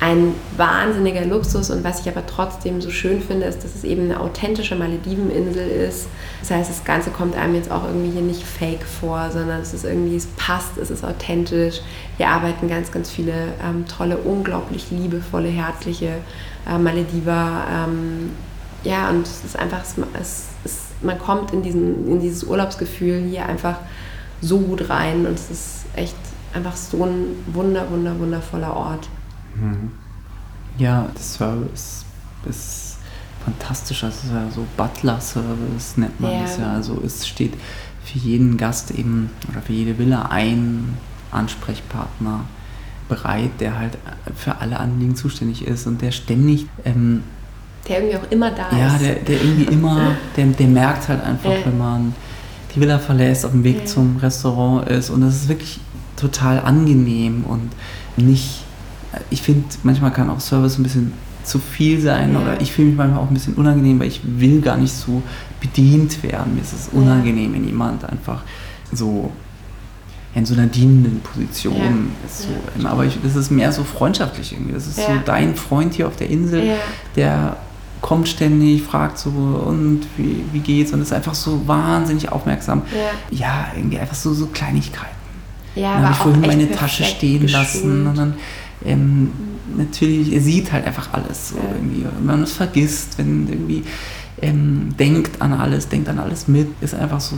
ein 0.00 0.34
wahnsinniger 0.56 1.24
Luxus 1.24 1.70
und 1.70 1.82
was 1.82 2.00
ich 2.00 2.08
aber 2.08 2.24
trotzdem 2.24 2.80
so 2.80 2.90
schön 2.90 3.20
finde, 3.20 3.46
ist, 3.46 3.64
dass 3.64 3.74
es 3.74 3.82
eben 3.82 4.04
eine 4.04 4.20
authentische 4.20 4.76
Malediveninsel 4.76 5.66
ist. 5.66 6.06
Das 6.40 6.52
heißt, 6.52 6.70
das 6.70 6.84
Ganze 6.84 7.10
kommt 7.10 7.36
einem 7.36 7.56
jetzt 7.56 7.70
auch 7.70 7.84
irgendwie 7.84 8.12
hier 8.12 8.22
nicht 8.22 8.44
fake 8.44 8.84
vor, 8.84 9.30
sondern 9.32 9.60
es 9.60 9.74
ist 9.74 9.84
irgendwie, 9.84 10.14
es 10.14 10.26
passt, 10.26 10.78
es 10.80 10.90
ist 10.90 11.04
authentisch. 11.04 11.80
Hier 12.16 12.28
arbeiten 12.28 12.68
ganz, 12.68 12.92
ganz 12.92 13.10
viele 13.10 13.32
ähm, 13.64 13.86
tolle, 13.88 14.18
unglaublich 14.18 14.90
liebevolle, 14.92 15.48
herzliche 15.48 16.12
äh, 16.68 16.78
Malediver. 16.78 17.64
Ähm, 17.68 18.30
ja, 18.84 19.10
und 19.10 19.26
es 19.26 19.44
ist 19.44 19.58
einfach, 19.58 19.80
es, 19.82 20.44
es, 20.64 20.78
man 21.02 21.18
kommt 21.18 21.52
in, 21.52 21.62
diesen, 21.62 22.08
in 22.08 22.20
dieses 22.20 22.44
Urlaubsgefühl 22.44 23.24
hier 23.28 23.46
einfach 23.46 23.78
so 24.40 24.60
gut 24.60 24.88
rein 24.88 25.26
und 25.26 25.34
es 25.34 25.50
ist 25.50 25.86
echt 25.96 26.14
einfach 26.54 26.76
so 26.76 27.04
ein 27.04 27.44
wunder, 27.52 27.90
wunder, 27.90 28.16
wundervoller 28.16 28.76
Ort. 28.76 29.08
Mhm. 29.60 29.90
Ja, 30.78 31.08
der 31.14 31.22
Service 31.22 32.04
ist 32.48 32.98
fantastisch. 33.44 34.04
Also 34.04 34.18
ist 34.26 34.32
ja 34.32 34.50
so 34.50 34.66
Butler-Service 34.76 35.96
nennt 35.96 36.20
man 36.20 36.32
ja. 36.32 36.44
ja. 36.58 36.72
Also 36.74 37.02
es 37.04 37.26
steht 37.26 37.54
für 38.04 38.18
jeden 38.18 38.56
Gast 38.56 38.90
eben 38.90 39.30
oder 39.50 39.60
für 39.62 39.72
jede 39.72 39.98
Villa 39.98 40.26
ein 40.30 40.96
Ansprechpartner 41.30 42.44
bereit, 43.08 43.50
der 43.60 43.78
halt 43.78 43.98
für 44.34 44.58
alle 44.58 44.78
Anliegen 44.78 45.16
zuständig 45.16 45.66
ist 45.66 45.86
und 45.86 46.02
der 46.02 46.10
ständig 46.10 46.66
ähm, 46.84 47.22
der 47.88 48.00
irgendwie 48.02 48.16
auch 48.16 48.30
immer 48.30 48.50
da 48.50 48.76
ja, 48.76 48.96
ist. 48.96 49.02
Ja, 49.02 49.08
der, 49.08 49.14
der 49.16 49.42
irgendwie 49.42 49.72
immer, 49.72 50.16
der, 50.36 50.46
der 50.46 50.66
merkt 50.66 51.08
halt 51.08 51.22
einfach, 51.22 51.50
ja. 51.50 51.64
wenn 51.64 51.78
man 51.78 52.14
die 52.74 52.80
Villa 52.80 52.98
verlässt, 52.98 53.46
auf 53.46 53.52
dem 53.52 53.64
Weg 53.64 53.80
ja. 53.80 53.84
zum 53.86 54.18
Restaurant 54.18 54.88
ist 54.88 55.10
und 55.10 55.22
das 55.22 55.34
ist 55.36 55.48
wirklich 55.48 55.80
total 56.16 56.60
angenehm 56.60 57.44
und 57.44 57.70
nicht 58.16 58.64
ich 59.30 59.42
finde, 59.42 59.64
manchmal 59.82 60.12
kann 60.12 60.30
auch 60.30 60.40
Service 60.40 60.78
ein 60.78 60.82
bisschen 60.82 61.12
zu 61.44 61.58
viel 61.58 62.00
sein 62.00 62.34
ja. 62.34 62.40
oder 62.40 62.60
ich 62.60 62.72
fühle 62.72 62.88
mich 62.88 62.96
manchmal 62.96 63.20
auch 63.20 63.28
ein 63.28 63.34
bisschen 63.34 63.54
unangenehm, 63.54 63.98
weil 64.00 64.08
ich 64.08 64.20
will 64.24 64.60
gar 64.60 64.76
nicht 64.76 64.92
so 64.92 65.22
bedient 65.60 66.22
werden. 66.22 66.54
Mir 66.54 66.60
ist 66.60 66.74
es 66.74 66.88
unangenehm, 66.92 67.54
wenn 67.54 67.64
jemand 67.64 68.04
einfach 68.04 68.42
so 68.92 69.32
in 70.34 70.44
so 70.44 70.54
einer 70.54 70.66
dienenden 70.66 71.20
Position 71.20 71.76
ja. 71.76 72.26
ist. 72.26 72.42
So. 72.42 72.82
Ja. 72.82 72.90
Aber 72.90 73.06
ich, 73.06 73.18
das 73.22 73.34
ist 73.34 73.50
mehr 73.50 73.72
so 73.72 73.82
freundschaftlich 73.82 74.52
irgendwie. 74.52 74.72
Das 74.72 74.86
ist 74.86 74.96
so 74.96 75.12
dein 75.24 75.56
Freund 75.56 75.94
hier 75.94 76.06
auf 76.06 76.16
der 76.16 76.28
Insel, 76.28 76.76
der 77.16 77.56
kommt 78.00 78.28
ständig, 78.28 78.82
fragt 78.82 79.18
so 79.18 79.30
und 79.30 80.02
wie, 80.16 80.44
wie 80.52 80.60
geht's 80.60 80.92
und 80.92 81.00
ist 81.00 81.12
einfach 81.12 81.34
so 81.34 81.66
wahnsinnig 81.66 82.30
aufmerksam. 82.30 82.82
Ja, 83.30 83.68
irgendwie 83.74 83.98
einfach 83.98 84.14
so, 84.14 84.32
so 84.34 84.46
Kleinigkeiten. 84.46 85.16
Ja, 85.74 85.94
dann 85.94 86.02
habe 86.04 86.12
ich 86.12 86.18
vorhin 86.18 86.40
meine 86.40 86.70
Tasche 86.70 87.04
stehen 87.04 87.42
geschult. 87.42 87.64
lassen 87.64 88.06
und 88.06 88.18
dann 88.18 88.34
ähm, 88.84 89.32
natürlich, 89.76 90.32
er 90.32 90.40
sieht 90.40 90.72
halt 90.72 90.86
einfach 90.86 91.12
alles 91.12 91.50
so 91.50 91.56
irgendwie. 91.56 92.04
Wenn 92.04 92.26
man 92.26 92.42
es 92.42 92.52
vergisst, 92.52 93.18
wenn 93.18 93.48
irgendwie 93.48 93.84
ähm, 94.40 94.94
denkt 94.98 95.40
an 95.42 95.52
alles, 95.52 95.88
denkt 95.88 96.08
an 96.08 96.18
alles 96.18 96.48
mit, 96.48 96.68
ist 96.80 96.94
einfach 96.94 97.20
so 97.20 97.36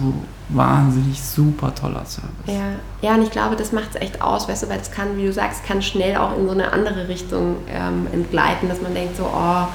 wahnsinnig 0.49 1.21
super 1.21 1.75
toller 1.75 2.05
Service. 2.05 2.31
Ja, 2.47 2.73
ja 3.03 3.15
und 3.15 3.23
ich 3.23 3.31
glaube, 3.31 3.57
das 3.57 3.73
macht 3.73 3.91
es 3.95 4.01
echt 4.01 4.21
aus, 4.21 4.49
weißt 4.49 4.65
du, 4.65 4.69
weil 4.69 4.81
es 4.81 4.91
kann, 4.91 5.17
wie 5.17 5.27
du 5.27 5.33
sagst, 5.33 5.65
kann 5.65 5.83
schnell 5.83 6.17
auch 6.17 6.37
in 6.37 6.47
so 6.47 6.53
eine 6.53 6.73
andere 6.73 7.09
Richtung 7.09 7.57
ähm, 7.69 8.07
entgleiten, 8.13 8.69
dass 8.69 8.83
man 8.83 8.95
denkt 8.95 9.17
so, 9.17 9.25
oh, 9.25 9.67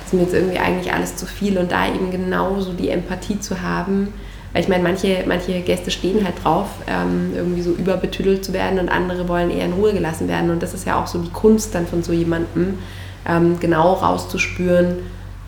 das 0.00 0.06
ist 0.06 0.12
mir 0.14 0.22
jetzt 0.22 0.34
irgendwie 0.34 0.58
eigentlich 0.58 0.92
alles 0.92 1.16
zu 1.16 1.26
viel 1.26 1.58
und 1.58 1.72
da 1.72 1.88
eben 1.88 2.10
genauso 2.10 2.72
die 2.72 2.90
Empathie 2.90 3.40
zu 3.40 3.60
haben, 3.60 4.08
weil 4.52 4.62
ich 4.62 4.68
meine, 4.68 4.82
manche, 4.82 5.24
manche 5.26 5.60
Gäste 5.60 5.90
stehen 5.90 6.24
halt 6.24 6.42
drauf, 6.42 6.68
ähm, 6.86 7.32
irgendwie 7.34 7.62
so 7.62 7.70
überbetüdelt 7.70 8.44
zu 8.44 8.52
werden 8.52 8.78
und 8.78 8.88
andere 8.88 9.28
wollen 9.28 9.50
eher 9.50 9.66
in 9.66 9.74
Ruhe 9.74 9.92
gelassen 9.92 10.28
werden. 10.28 10.50
Und 10.50 10.62
das 10.62 10.74
ist 10.74 10.86
ja 10.86 11.00
auch 11.00 11.06
so 11.06 11.18
die 11.18 11.30
Kunst 11.30 11.74
dann 11.74 11.86
von 11.86 12.02
so 12.02 12.12
jemandem, 12.12 12.78
ähm, 13.26 13.60
genau 13.60 13.94
rauszuspüren, 13.94 14.96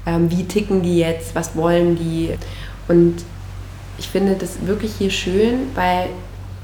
ähm, 0.06 0.30
wie 0.30 0.44
ticken 0.44 0.82
die 0.82 0.98
jetzt, 0.98 1.34
was 1.34 1.56
wollen 1.56 1.96
die. 1.96 2.30
Und 2.88 3.24
ich 3.98 4.08
finde 4.08 4.34
das 4.34 4.66
wirklich 4.66 4.92
hier 4.98 5.10
schön, 5.10 5.68
weil 5.74 6.08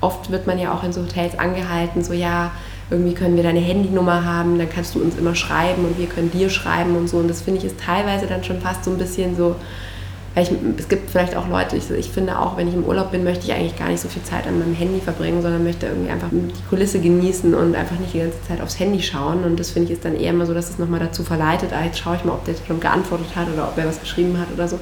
oft 0.00 0.30
wird 0.30 0.46
man 0.46 0.58
ja 0.58 0.74
auch 0.74 0.84
in 0.84 0.92
so 0.92 1.02
Hotels 1.02 1.38
angehalten, 1.38 2.04
so 2.04 2.12
ja, 2.12 2.52
irgendwie 2.90 3.14
können 3.14 3.36
wir 3.36 3.42
deine 3.42 3.60
Handynummer 3.60 4.24
haben, 4.24 4.58
dann 4.58 4.70
kannst 4.70 4.94
du 4.94 5.00
uns 5.00 5.16
immer 5.16 5.34
schreiben 5.34 5.84
und 5.84 5.98
wir 5.98 6.06
können 6.06 6.30
dir 6.30 6.50
schreiben 6.50 6.96
und 6.96 7.08
so. 7.08 7.16
Und 7.16 7.28
das 7.28 7.42
finde 7.42 7.58
ich 7.58 7.64
ist 7.64 7.80
teilweise 7.80 8.26
dann 8.26 8.44
schon 8.44 8.60
fast 8.60 8.84
so 8.84 8.92
ein 8.92 8.98
bisschen 8.98 9.36
so, 9.36 9.56
ich, 10.42 10.50
es 10.76 10.88
gibt 10.88 11.10
vielleicht 11.10 11.34
auch 11.34 11.48
Leute, 11.48 11.76
ich, 11.76 11.90
ich, 11.90 12.10
finde 12.10 12.38
auch, 12.38 12.58
wenn 12.58 12.68
ich 12.68 12.74
im 12.74 12.84
Urlaub 12.84 13.10
bin, 13.10 13.24
möchte 13.24 13.46
ich 13.46 13.54
eigentlich 13.54 13.78
gar 13.78 13.88
nicht 13.88 14.00
so 14.00 14.08
viel 14.08 14.22
Zeit 14.22 14.46
an 14.46 14.58
meinem 14.58 14.74
Handy 14.74 15.00
verbringen, 15.00 15.40
sondern 15.40 15.64
möchte 15.64 15.86
irgendwie 15.86 16.10
einfach 16.10 16.28
die 16.30 16.68
Kulisse 16.68 17.00
genießen 17.00 17.54
und 17.54 17.74
einfach 17.74 17.98
nicht 17.98 18.12
die 18.12 18.18
ganze 18.18 18.42
Zeit 18.46 18.60
aufs 18.60 18.78
Handy 18.78 19.00
schauen. 19.00 19.44
Und 19.44 19.58
das 19.58 19.70
finde 19.70 19.90
ich 19.90 19.96
ist 19.96 20.04
dann 20.04 20.14
eher 20.14 20.30
immer 20.30 20.44
so, 20.44 20.52
dass 20.52 20.68
es 20.68 20.78
nochmal 20.78 21.00
dazu 21.00 21.24
verleitet, 21.24 21.72
ah, 21.72 21.82
jetzt 21.84 21.98
schaue 21.98 22.16
ich 22.16 22.24
mal, 22.24 22.34
ob 22.34 22.44
der 22.44 22.54
schon 22.66 22.80
geantwortet 22.80 23.34
hat 23.34 23.48
oder 23.50 23.66
ob 23.66 23.78
er 23.78 23.86
was 23.86 23.98
geschrieben 23.98 24.38
hat 24.38 24.48
oder 24.52 24.68
so. 24.68 24.78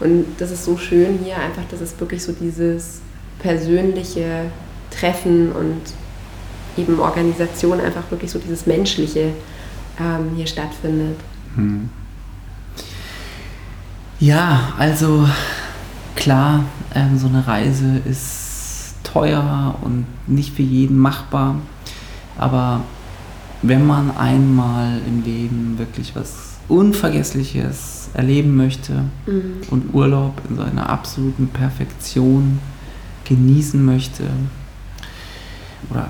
Und 0.00 0.26
das 0.36 0.50
ist 0.50 0.66
so 0.66 0.76
schön 0.76 1.20
hier 1.24 1.36
einfach, 1.36 1.62
dass 1.70 1.80
es 1.80 1.98
wirklich 1.98 2.22
so 2.22 2.32
dieses 2.32 3.00
persönliche 3.38 4.50
Treffen 4.90 5.52
und 5.52 5.80
eben 6.76 7.00
Organisation 7.00 7.80
einfach 7.80 8.10
wirklich 8.10 8.30
so 8.30 8.38
dieses 8.38 8.66
Menschliche 8.66 9.32
ähm, 9.98 10.32
hier 10.36 10.46
stattfindet. 10.46 11.16
Hm. 11.56 11.88
Ja, 14.20 14.74
also 14.78 15.26
klar, 16.14 16.64
ähm, 16.94 17.18
so 17.18 17.26
eine 17.26 17.46
Reise 17.46 18.02
ist 18.04 18.94
teuer 19.02 19.74
und 19.80 20.04
nicht 20.26 20.54
für 20.54 20.62
jeden 20.62 20.98
machbar. 20.98 21.56
Aber 22.36 22.82
wenn 23.62 23.86
man 23.86 24.14
einmal 24.16 25.00
im 25.06 25.24
Leben 25.24 25.78
wirklich 25.78 26.14
was 26.14 26.58
Unvergessliches 26.68 28.10
erleben 28.12 28.56
möchte 28.56 29.04
mhm. 29.26 29.62
und 29.70 29.94
Urlaub 29.94 30.40
in 30.50 30.56
seiner 30.56 30.90
absoluten 30.90 31.48
Perfektion 31.48 32.58
genießen 33.24 33.82
möchte, 33.82 34.24
oder 35.88 36.08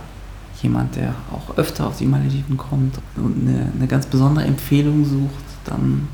jemand, 0.62 0.96
der 0.96 1.14
auch 1.33 1.57
öfter 1.57 1.87
auf 1.87 1.96
die 1.96 2.07
Malediven 2.07 2.57
kommt 2.57 2.99
und 3.16 3.49
eine, 3.49 3.70
eine 3.75 3.87
ganz 3.87 4.07
besondere 4.07 4.44
Empfehlung 4.46 5.05
sucht, 5.05 5.44
dann 5.64 6.09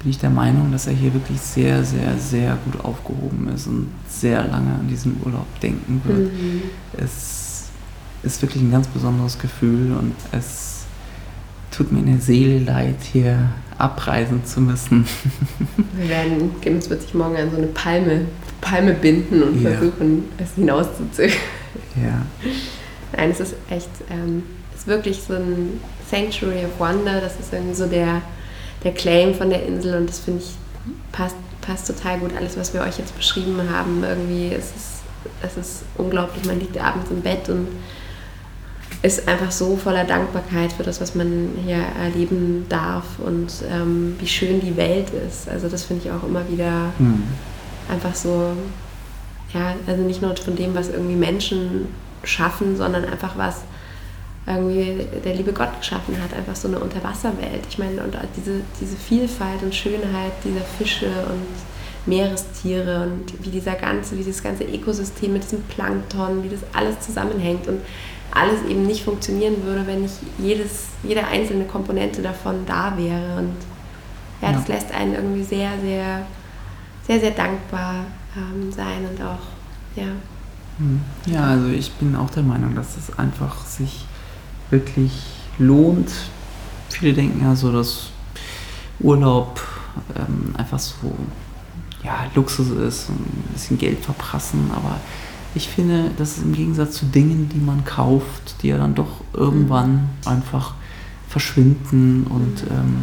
bin 0.00 0.10
ich 0.10 0.18
der 0.18 0.30
Meinung, 0.30 0.72
dass 0.72 0.86
er 0.86 0.94
hier 0.94 1.12
wirklich 1.12 1.38
sehr, 1.40 1.84
sehr, 1.84 2.16
sehr 2.18 2.56
gut 2.64 2.82
aufgehoben 2.82 3.48
ist 3.54 3.66
und 3.66 3.88
sehr 4.08 4.42
lange 4.44 4.74
an 4.74 4.88
diesen 4.88 5.20
Urlaub 5.24 5.46
denken 5.60 6.00
wird. 6.04 6.32
Mhm. 6.32 6.62
Es 6.96 7.68
ist 8.22 8.40
wirklich 8.40 8.62
ein 8.62 8.70
ganz 8.70 8.86
besonderes 8.88 9.38
Gefühl 9.38 9.92
und 9.92 10.14
es 10.32 10.84
tut 11.70 11.92
mir 11.92 12.00
in 12.00 12.06
der 12.06 12.20
Seele 12.20 12.58
leid, 12.60 12.96
hier 13.12 13.50
abreisen 13.76 14.44
zu 14.44 14.62
müssen. 14.62 15.06
Wir 15.96 16.08
werden, 16.08 16.50
Gims 16.62 16.88
wird 16.88 17.02
sich 17.02 17.14
morgen 17.14 17.36
an 17.36 17.50
so 17.50 17.58
eine 17.58 17.68
Palme, 17.68 18.26
Palme 18.62 18.94
binden 18.94 19.42
und 19.42 19.62
ja. 19.62 19.70
versuchen, 19.70 20.24
es 20.38 20.54
hinauszuzögern. 20.54 21.36
Ja. 21.96 22.22
Nein, 23.16 23.30
es 23.30 23.40
ist 23.40 23.54
echt, 23.68 23.90
ähm, 24.10 24.44
es 24.72 24.80
ist 24.80 24.86
wirklich 24.86 25.20
so 25.20 25.34
ein 25.34 25.80
Sanctuary 26.10 26.64
of 26.64 26.78
Wonder, 26.78 27.20
das 27.20 27.38
ist 27.38 27.52
irgendwie 27.52 27.74
so 27.74 27.86
der 27.86 28.22
der 28.84 28.92
Claim 28.92 29.34
von 29.34 29.50
der 29.50 29.66
Insel 29.66 29.96
und 29.96 30.08
das 30.08 30.20
finde 30.20 30.42
ich 30.42 30.54
passt, 31.12 31.36
passt 31.60 31.86
total 31.86 32.18
gut. 32.18 32.30
Alles, 32.36 32.56
was 32.56 32.72
wir 32.74 32.80
euch 32.80 32.98
jetzt 32.98 33.16
beschrieben 33.16 33.60
haben, 33.70 34.02
irgendwie, 34.04 34.52
es 34.52 34.66
ist, 34.66 35.02
es 35.42 35.56
ist 35.56 35.82
unglaublich. 35.96 36.44
Man 36.44 36.60
liegt 36.60 36.78
abends 36.78 37.10
im 37.10 37.20
Bett 37.20 37.48
und 37.48 37.68
ist 39.02 39.26
einfach 39.28 39.50
so 39.50 39.76
voller 39.76 40.04
Dankbarkeit 40.04 40.72
für 40.72 40.82
das, 40.82 41.00
was 41.00 41.14
man 41.14 41.50
hier 41.64 41.82
erleben 41.98 42.66
darf 42.68 43.04
und 43.18 43.50
ähm, 43.70 44.16
wie 44.18 44.26
schön 44.26 44.60
die 44.60 44.76
Welt 44.76 45.08
ist. 45.26 45.48
Also 45.48 45.68
das 45.68 45.84
finde 45.84 46.04
ich 46.04 46.12
auch 46.12 46.22
immer 46.22 46.46
wieder 46.50 46.92
mhm. 46.98 47.22
einfach 47.90 48.14
so, 48.14 48.52
ja, 49.54 49.74
also 49.86 50.02
nicht 50.02 50.20
nur 50.20 50.36
von 50.36 50.54
dem, 50.54 50.74
was 50.74 50.90
irgendwie 50.90 51.14
Menschen 51.14 51.88
schaffen, 52.24 52.76
sondern 52.76 53.06
einfach 53.06 53.38
was 53.38 53.62
irgendwie 54.56 55.06
der 55.24 55.34
liebe 55.34 55.52
Gott 55.52 55.78
geschaffen 55.78 56.16
hat, 56.22 56.36
einfach 56.36 56.56
so 56.56 56.68
eine 56.68 56.78
Unterwasserwelt. 56.78 57.62
Ich 57.68 57.78
meine, 57.78 58.02
und 58.02 58.16
diese, 58.36 58.60
diese 58.80 58.96
Vielfalt 58.96 59.62
und 59.62 59.74
Schönheit 59.74 60.32
dieser 60.44 60.62
Fische 60.62 61.06
und 61.06 61.46
Meerestiere 62.06 63.02
und 63.02 63.44
wie 63.44 63.50
dieser 63.50 63.74
ganze, 63.74 64.14
wie 64.14 64.22
dieses 64.22 64.42
ganze 64.42 64.64
Ökosystem 64.64 65.32
mit 65.32 65.44
diesem 65.44 65.62
Plankton, 65.64 66.42
wie 66.42 66.48
das 66.48 66.60
alles 66.72 67.00
zusammenhängt 67.00 67.68
und 67.68 67.80
alles 68.32 68.62
eben 68.68 68.86
nicht 68.86 69.04
funktionieren 69.04 69.62
würde, 69.64 69.86
wenn 69.86 70.02
nicht 70.02 70.14
jedes, 70.38 70.88
jede 71.02 71.26
einzelne 71.26 71.64
Komponente 71.64 72.22
davon 72.22 72.64
da 72.66 72.96
wäre. 72.96 73.38
Und 73.38 73.56
ja, 74.40 74.52
das 74.52 74.68
lässt 74.68 74.92
einen 74.92 75.14
irgendwie 75.14 75.42
sehr, 75.42 75.70
sehr, 75.82 76.26
sehr, 77.06 77.20
sehr 77.20 77.32
dankbar 77.32 78.06
ähm, 78.36 78.72
sein 78.72 79.06
und 79.10 79.22
auch, 79.22 79.40
ja. 79.96 80.12
Hm. 80.78 81.00
Ja, 81.26 81.44
also 81.48 81.68
ich 81.68 81.92
bin 81.92 82.16
auch 82.16 82.30
der 82.30 82.42
Meinung, 82.42 82.74
dass 82.74 82.96
es 82.96 83.18
einfach 83.18 83.66
sich 83.66 84.06
wirklich 84.70 85.12
lohnt. 85.58 86.10
Viele 86.88 87.12
denken 87.12 87.42
ja 87.42 87.54
so, 87.54 87.72
dass 87.72 88.10
Urlaub 89.00 89.60
ähm, 90.16 90.54
einfach 90.56 90.78
so 90.78 91.14
ja, 92.02 92.26
Luxus 92.34 92.70
ist, 92.70 93.10
ein 93.10 93.52
bisschen 93.52 93.78
Geld 93.78 94.04
verprassen, 94.04 94.70
aber 94.74 94.96
ich 95.54 95.68
finde, 95.68 96.10
das 96.16 96.36
ist 96.36 96.44
im 96.44 96.52
Gegensatz 96.52 96.94
zu 96.94 97.06
Dingen, 97.06 97.48
die 97.52 97.58
man 97.58 97.84
kauft, 97.84 98.62
die 98.62 98.68
ja 98.68 98.78
dann 98.78 98.94
doch 98.94 99.22
irgendwann 99.32 99.92
mhm. 99.92 100.08
einfach 100.24 100.74
verschwinden 101.28 102.26
und 102.28 102.62
mhm. 102.64 102.76
ähm, 102.76 102.96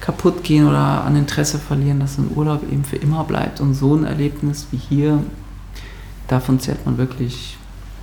kaputt 0.00 0.44
gehen 0.44 0.68
oder 0.68 1.04
an 1.04 1.16
Interesse 1.16 1.58
verlieren, 1.58 1.98
dass 1.98 2.18
ein 2.18 2.30
Urlaub 2.34 2.62
eben 2.70 2.84
für 2.84 2.96
immer 2.96 3.24
bleibt. 3.24 3.60
Und 3.60 3.72
so 3.72 3.94
ein 3.94 4.04
Erlebnis 4.04 4.66
wie 4.70 4.76
hier, 4.76 5.22
davon 6.28 6.60
zehrt 6.60 6.84
man 6.84 6.98
wirklich 6.98 7.56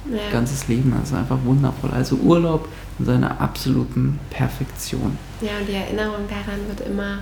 ja. 0.09 0.31
ganzes 0.31 0.67
Leben. 0.67 0.93
Das 0.99 1.09
ist 1.09 1.15
einfach 1.15 1.37
wundervoll. 1.43 1.91
Also 1.91 2.15
Urlaub 2.17 2.67
in 2.99 3.05
seiner 3.05 3.39
absoluten 3.39 4.19
Perfektion. 4.29 5.17
Ja, 5.41 5.57
und 5.59 5.67
die 5.67 5.73
Erinnerung 5.73 6.27
daran 6.29 6.67
wird 6.67 6.81
immer, 6.81 7.19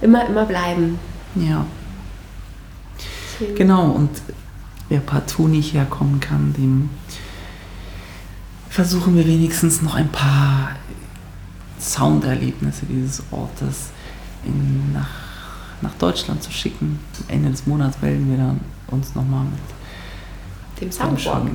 immer, 0.00 0.26
immer 0.26 0.44
bleiben. 0.44 0.98
Ja. 1.34 1.66
Schön. 3.38 3.54
Genau, 3.54 3.90
und 3.90 4.10
wer 4.88 5.00
partout 5.00 5.48
nicht 5.48 5.74
herkommen 5.74 6.20
kann, 6.20 6.52
dem 6.54 6.90
versuchen 8.68 9.16
wir 9.16 9.26
wenigstens 9.26 9.82
noch 9.82 9.94
ein 9.94 10.08
paar 10.10 10.70
Sounderlebnisse 11.80 12.86
dieses 12.86 13.22
Ortes 13.30 13.90
in, 14.44 14.92
nach, 14.92 15.08
nach 15.82 15.94
Deutschland 15.94 16.42
zu 16.42 16.50
schicken. 16.50 16.98
Am 17.20 17.34
Ende 17.34 17.50
des 17.50 17.66
Monats 17.66 18.00
melden 18.00 18.30
wir 18.30 18.38
dann 18.38 18.60
uns 18.88 19.14
nochmal 19.14 19.44
mit 19.44 19.75
dem 20.80 20.92
Soundwalk. 20.92 21.48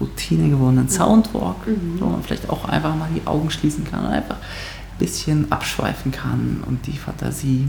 Routine 0.00 0.48
gewordenen 0.50 0.84
mhm. 0.84 0.90
Soundwalk, 0.90 1.66
mhm. 1.66 2.00
wo 2.00 2.06
man 2.06 2.22
vielleicht 2.22 2.50
auch 2.50 2.64
einfach 2.64 2.94
mal 2.96 3.08
die 3.14 3.26
Augen 3.26 3.50
schließen 3.50 3.84
kann 3.84 4.04
und 4.04 4.10
einfach 4.10 4.36
ein 4.36 4.98
bisschen 4.98 5.50
abschweifen 5.52 6.10
kann 6.10 6.62
und 6.66 6.86
die 6.86 6.96
Fantasie 6.96 7.68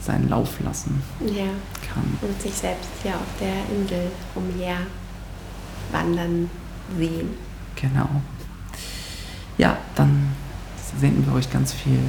seinen 0.00 0.28
Lauf 0.28 0.60
lassen 0.60 1.02
ja. 1.20 1.44
kann. 1.86 2.04
Und 2.20 2.40
sich 2.40 2.54
selbst 2.54 2.88
hier 3.02 3.14
auf 3.14 3.38
der 3.40 3.76
Insel 3.76 4.10
umher 4.34 4.76
wandern 5.92 6.50
sehen. 6.96 7.30
Genau. 7.76 8.08
Ja, 9.56 9.76
dann 9.94 10.28
senden 10.98 11.26
wir 11.26 11.34
euch 11.34 11.50
ganz 11.50 11.72
viel 11.72 12.00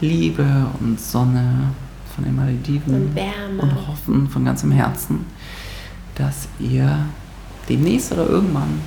Liebe 0.00 0.66
und 0.80 1.00
Sonne 1.00 1.70
von 2.14 2.24
den 2.24 2.36
Malediven 2.36 2.94
und, 2.94 3.14
Wärme. 3.14 3.62
und 3.62 3.88
hoffen 3.88 4.28
von 4.28 4.44
ganzem 4.44 4.70
Herzen, 4.72 5.24
dass 6.14 6.48
ihr 6.58 7.06
demnächst 7.68 8.12
oder 8.12 8.26
irgendwann 8.26 8.80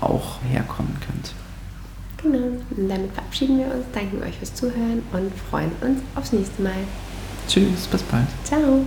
auch 0.00 0.38
herkommen 0.50 0.96
könnt. 1.06 1.34
Genau. 2.22 2.58
Und 2.76 2.88
damit 2.88 3.12
verabschieden 3.12 3.58
wir 3.58 3.66
uns, 3.66 3.84
danken 3.92 4.22
euch 4.22 4.36
fürs 4.38 4.54
Zuhören 4.54 5.02
und 5.12 5.32
freuen 5.50 5.72
uns 5.80 6.00
aufs 6.14 6.32
nächste 6.32 6.62
Mal. 6.62 6.84
Tschüss, 7.48 7.86
bis 7.86 8.02
bald. 8.02 8.28
Ciao. 8.44 8.84